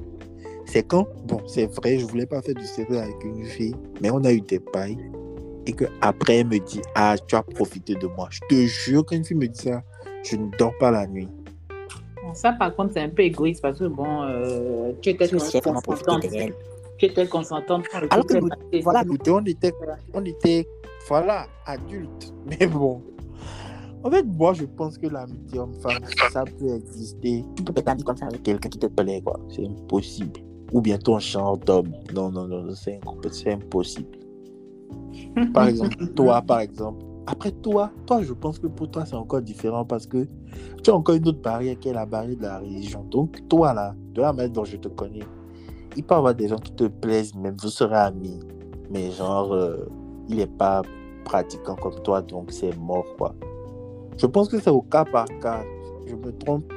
[0.66, 1.08] c'est quand.
[1.28, 4.34] Bon, c'est vrai, je voulais pas faire du sérieux avec une fille, mais on a
[4.34, 4.98] eu des bails.
[5.66, 8.28] Et que après elle me dit Ah, tu as profité de moi.
[8.32, 9.84] Je te jure, quand une fille me dit ça,
[10.24, 11.28] je ne dors pas la nuit.
[12.34, 16.26] Ça, par contre, c'est un peu égoïste parce que, bon, euh, tu étais consentante.
[16.98, 18.50] Tu étais consentante Alors que nous,
[18.84, 19.74] voilà, nous deux, on était,
[20.14, 20.68] on était,
[21.08, 22.34] voilà, adultes.
[22.60, 23.02] Mais bon.
[24.04, 27.44] En fait, moi, je pense que l'amitié homme-femme, ça peut exister.
[27.56, 29.40] Tu peux être ami comme ça avec quelqu'un qui te plaît, quoi.
[29.50, 30.40] C'est impossible.
[30.72, 31.92] Ou bien ton genre d'homme.
[32.14, 33.00] Non, non, non, c'est
[33.52, 34.20] impossible.
[35.54, 37.06] Par exemple, toi, par exemple.
[37.28, 40.28] Après, toi, toi, je pense que pour toi, c'est encore différent parce que
[40.84, 43.06] tu as encore une autre barrière qui est la barrière de la religion.
[43.12, 45.24] Donc, toi, là, de la manière dont je te connais,
[45.96, 48.40] il peut y avoir des gens qui te plaisent, même vous serez amis.
[48.90, 49.88] Mais genre, euh,
[50.28, 50.82] il n'est pas
[51.24, 53.36] pratiquant comme toi, donc c'est mort, quoi.
[54.18, 55.64] Je pense que c'est au cas par cas.
[56.08, 56.74] Je me trompe.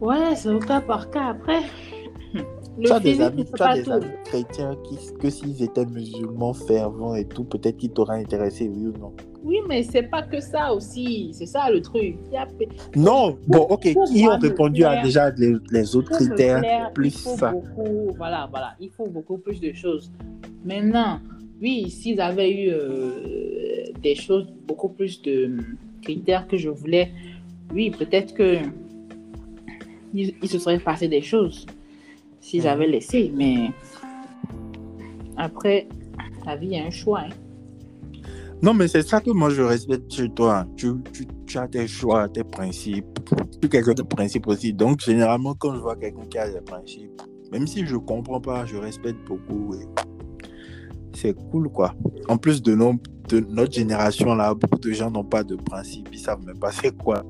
[0.00, 1.28] Ouais, c'est au cas par cas.
[1.30, 1.62] Après,
[2.82, 7.14] tu as des amis, tu as des amis chrétiens qui, que s'ils étaient musulmans fervents
[7.14, 9.12] et tout, peut-être qu'ils t'auraient intéressé, oui ou non?
[9.44, 11.30] Oui, mais c'est pas que ça aussi.
[11.32, 12.16] C'est ça le truc.
[12.36, 12.46] A...
[12.96, 13.82] Non, bon, ok.
[13.82, 18.12] Qui ont répondu à plaire- déjà les, les autres critères plus il faut ça beaucoup,
[18.16, 20.10] voilà, voilà, il faut beaucoup plus de choses.
[20.64, 21.20] Maintenant,
[21.62, 25.58] oui, s'ils avaient eu euh, des choses, beaucoup plus de
[26.02, 27.12] critères que je voulais,
[27.72, 28.58] oui, peut-être que
[30.12, 31.66] il, il se serait passé des choses
[32.46, 32.66] s'ils Mhm.
[32.68, 33.70] avaient laissé, mais
[35.36, 35.88] après,
[36.46, 37.20] la vie est un choix.
[37.20, 37.30] hein.
[38.62, 40.64] Non, mais c'est ça que moi je respecte chez toi.
[40.76, 43.04] Tu, tu, tu as tes choix, tes principes.
[43.60, 44.72] Tu quelqu'un de principe aussi.
[44.72, 47.20] Donc, généralement, quand je vois quelqu'un qui a des principes,
[47.52, 49.74] même si je comprends pas, je respecte beaucoup.
[49.74, 49.84] et
[51.14, 51.94] C'est cool, quoi.
[52.28, 52.94] En plus de, nos-
[53.28, 56.08] de notre génération, là, beaucoup de gens n'ont pas de principes.
[56.12, 57.22] Ils savent même pas c'est quoi.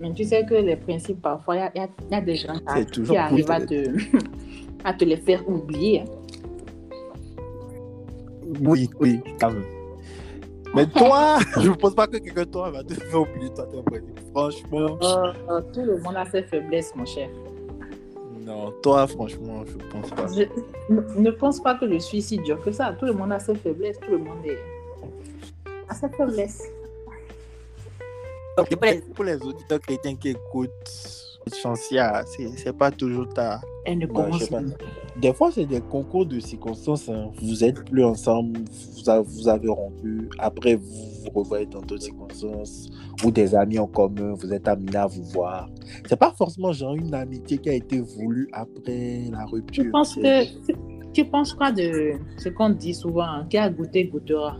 [0.00, 3.44] Mais tu sais que les principes, parfois, il y a, y des gens qui, arrivent
[3.44, 3.84] cool à te,
[4.84, 6.04] à te les faire oublier.
[8.62, 9.64] Oui, oui, quand même.
[10.74, 13.82] Mais toi, je ne pense pas que quelqu'un toi va te faire oublier toi tes
[13.82, 14.20] principes.
[14.32, 17.28] Franchement, Euh, tout le monde a ses faiblesses, mon cher.
[18.40, 20.26] non, toi, franchement, je pense pas.
[20.28, 20.44] Je
[20.94, 22.94] ne, ne pense pas que je suis si dur que ça.
[22.98, 24.00] Tout le monde a ses faiblesses.
[24.00, 24.58] Tout le monde est...
[25.90, 26.62] a ses faiblesses.
[28.64, 30.70] Pour, les, pour les auditeurs chrétiens qui écoutent,
[31.62, 33.60] Chancia, c'est c'est pas toujours ta.
[33.84, 34.60] Elle ne commence je sais pas.
[34.60, 34.68] pas.
[35.20, 37.08] Des fois, c'est des concours de circonstances.
[37.08, 37.30] hein.
[37.42, 38.60] Vous êtes plus ensemble,
[38.94, 40.28] vous, a- vous avez rompu.
[40.38, 40.84] Après, vous
[41.24, 42.88] vous revoyez dans d'autres circonstances
[43.24, 44.34] ou des amis en commun.
[44.34, 45.68] Vous êtes amenés à vous voir.
[46.08, 49.82] C'est pas forcément genre une amitié qui a été voulue après la rupture.
[49.84, 50.78] Tu penses C'est- que tu,
[51.12, 54.56] tu penses quoi de ce qu'on dit souvent hein, qui a goûté goûtera?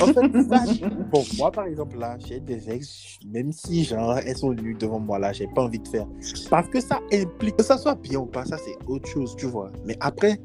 [0.00, 0.64] En fait, ça,
[1.10, 4.98] bon, moi par exemple, là, j'ai des ex, même si genre elles sont venues devant
[5.00, 6.06] moi là, j'ai pas envie de faire.
[6.50, 9.46] Parce que ça implique, que ça soit bien ou pas, ça c'est autre chose, tu
[9.46, 9.70] vois.
[9.84, 10.38] Mais après,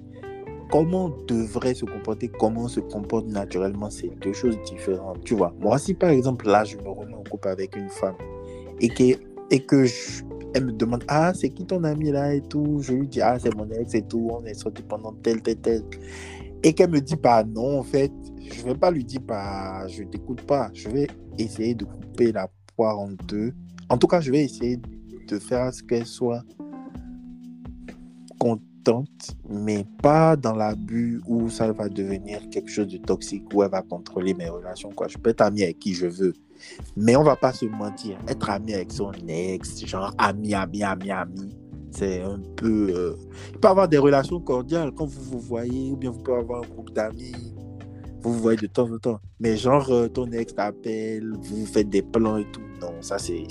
[0.70, 5.36] comment on devrait se comporter, comment on se comporte naturellement, c'est deux choses différentes, tu
[5.36, 5.54] vois.
[5.60, 8.16] Moi, si par exemple là, je me remets en couple avec une femme
[8.80, 9.04] et que,
[9.50, 10.24] et que je-
[10.54, 13.38] elle me demande, ah, c'est qui ton ami là et tout, je lui dis, ah,
[13.40, 15.82] c'est mon ex et tout, on est sortis pendant tel, tel, tel.
[16.64, 20.04] Et qu'elle me dit, bah non, en fait, je vais pas lui dire, bah, je
[20.04, 20.70] t'écoute pas.
[20.74, 21.08] Je vais
[21.38, 23.54] essayer de couper la poire en deux.
[23.90, 24.80] En tout cas, je vais essayer
[25.28, 26.44] de faire ce qu'elle soit
[28.40, 33.70] contente, mais pas dans l'abus où ça va devenir quelque chose de toxique, où elle
[33.70, 34.90] va contrôler mes relations.
[34.90, 35.08] Quoi.
[35.08, 36.34] Je peux être ami avec qui je veux,
[36.96, 38.18] mais on va pas se mentir.
[38.28, 41.56] Être ami avec son ex, genre ami, ami, ami, ami,
[41.92, 42.90] c'est un peu...
[42.96, 43.14] euh,
[43.54, 46.64] Il peut avoir des relations cordiales quand vous vous voyez, ou bien vous pouvez avoir
[46.64, 47.34] un groupe d'amis
[48.24, 49.20] vous vous voyez de temps en temps.
[49.40, 52.62] Mais genre, euh, ton ex t'appelle, vous faites des plans et tout.
[52.80, 53.44] Non, ça, c'est.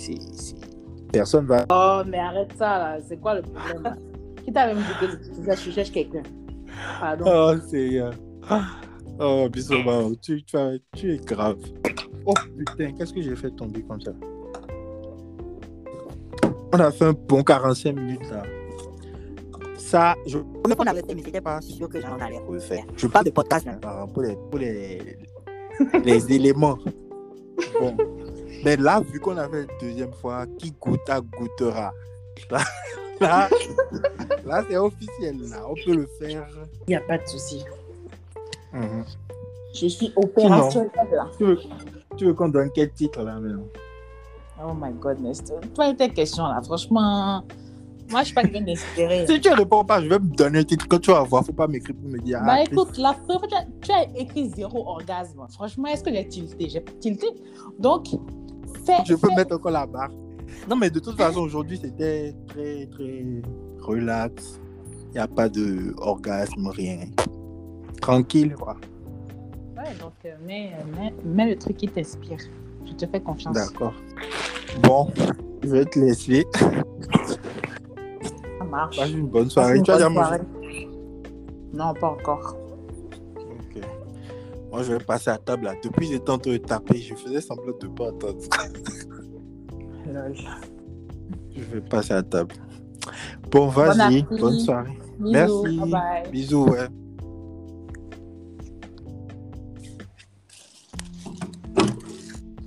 [1.12, 1.64] Personne va.
[1.72, 2.98] Oh, mais arrête ça, là.
[3.08, 3.96] C'est quoi le problème là?
[4.44, 5.06] Qui t'a même dit
[5.44, 6.22] que tu- cherches quelqu'un?
[7.00, 7.24] Pardon.
[7.26, 7.98] Oh, c'est.
[8.00, 8.10] euh,
[9.18, 10.56] Oh, Bissouma, tu, tu,
[10.96, 11.58] tu es grave.
[12.24, 14.12] Oh putain, qu'est-ce que j'ai fait tomber comme ça?
[16.72, 18.42] On a fait un bon 45 minutes là.
[19.76, 20.38] Ça, je.
[20.38, 22.84] Comme on avait fait, mais c'était pas sûr que j'en allais refaire.
[22.96, 23.66] Je Pas de podcast.
[23.68, 23.78] hein.
[23.84, 25.16] Ah, pour les, pour les,
[26.04, 26.78] les éléments.
[27.80, 27.96] Bon.
[28.64, 31.92] Mais là, vu qu'on a fait une deuxième fois, qui goûta, goûtera.
[32.50, 32.60] Là,
[33.20, 33.48] là,
[34.46, 35.36] là, c'est officiel.
[35.50, 35.62] Là.
[35.68, 36.46] On peut le faire.
[36.86, 37.64] Il n'y a pas de souci.
[38.72, 39.04] Mhm.
[39.74, 41.28] Je suis opérationnelle là.
[41.36, 41.58] Tu veux,
[42.16, 43.66] tu veux qu'on donne quel titre là maintenant?
[44.62, 45.42] Oh my goodness.
[45.74, 47.42] Toi et tes questions là, franchement.
[48.10, 49.26] Moi, je suis pas quelqu'un d'inspiré.
[49.26, 50.86] Si tu ne réponds pas, je vais me donner un titre.
[50.88, 52.40] Quand tu vas voir, faut pas m'écrire pour me dire.
[52.40, 53.42] Bah ah, écoute, la preuve,
[53.80, 55.46] tu as, écrit zéro orgasme.
[55.50, 56.68] Franchement, est-ce que j'ai tilté?
[56.68, 57.28] J'ai tilté.
[57.78, 58.08] Donc,
[58.84, 59.04] fais.
[59.06, 60.10] je peux mettre encore la barre.
[60.68, 63.42] Non, mais de toute façon, aujourd'hui, c'était très, très
[63.80, 64.60] relax.
[65.10, 67.06] Il n'y a pas de orgasme, rien.
[68.00, 68.76] Tranquille, quoi.
[69.76, 72.38] Ouais, donc, euh, mets, mets, mets le truc qui t'inspire.
[72.90, 73.54] Je te fais confiance.
[73.54, 73.94] D'accord.
[74.82, 75.08] Bon,
[75.62, 76.46] je vais te laisser.
[76.54, 78.96] Ça marche.
[78.96, 79.78] Passe une bonne soirée.
[79.78, 80.88] une Tu as déjà bonne mangé soirée.
[81.72, 82.56] Non, pas encore.
[83.36, 83.82] Ok.
[84.70, 85.74] Moi, je vais passer à table là.
[85.82, 88.36] Depuis j'ai tantôt tapé, je faisais semblant de ne pas entendre.
[90.06, 90.34] Lol.
[91.56, 92.54] Je vais passer à table.
[93.50, 94.22] Bon, vas-y.
[94.22, 94.98] bonne soirée.
[95.18, 95.78] Bisous, Merci.
[95.78, 96.30] Bye bye.
[96.30, 96.88] Bisous, ouais.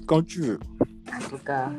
[0.05, 0.59] Quand tu veux.
[1.07, 1.69] En tout cas.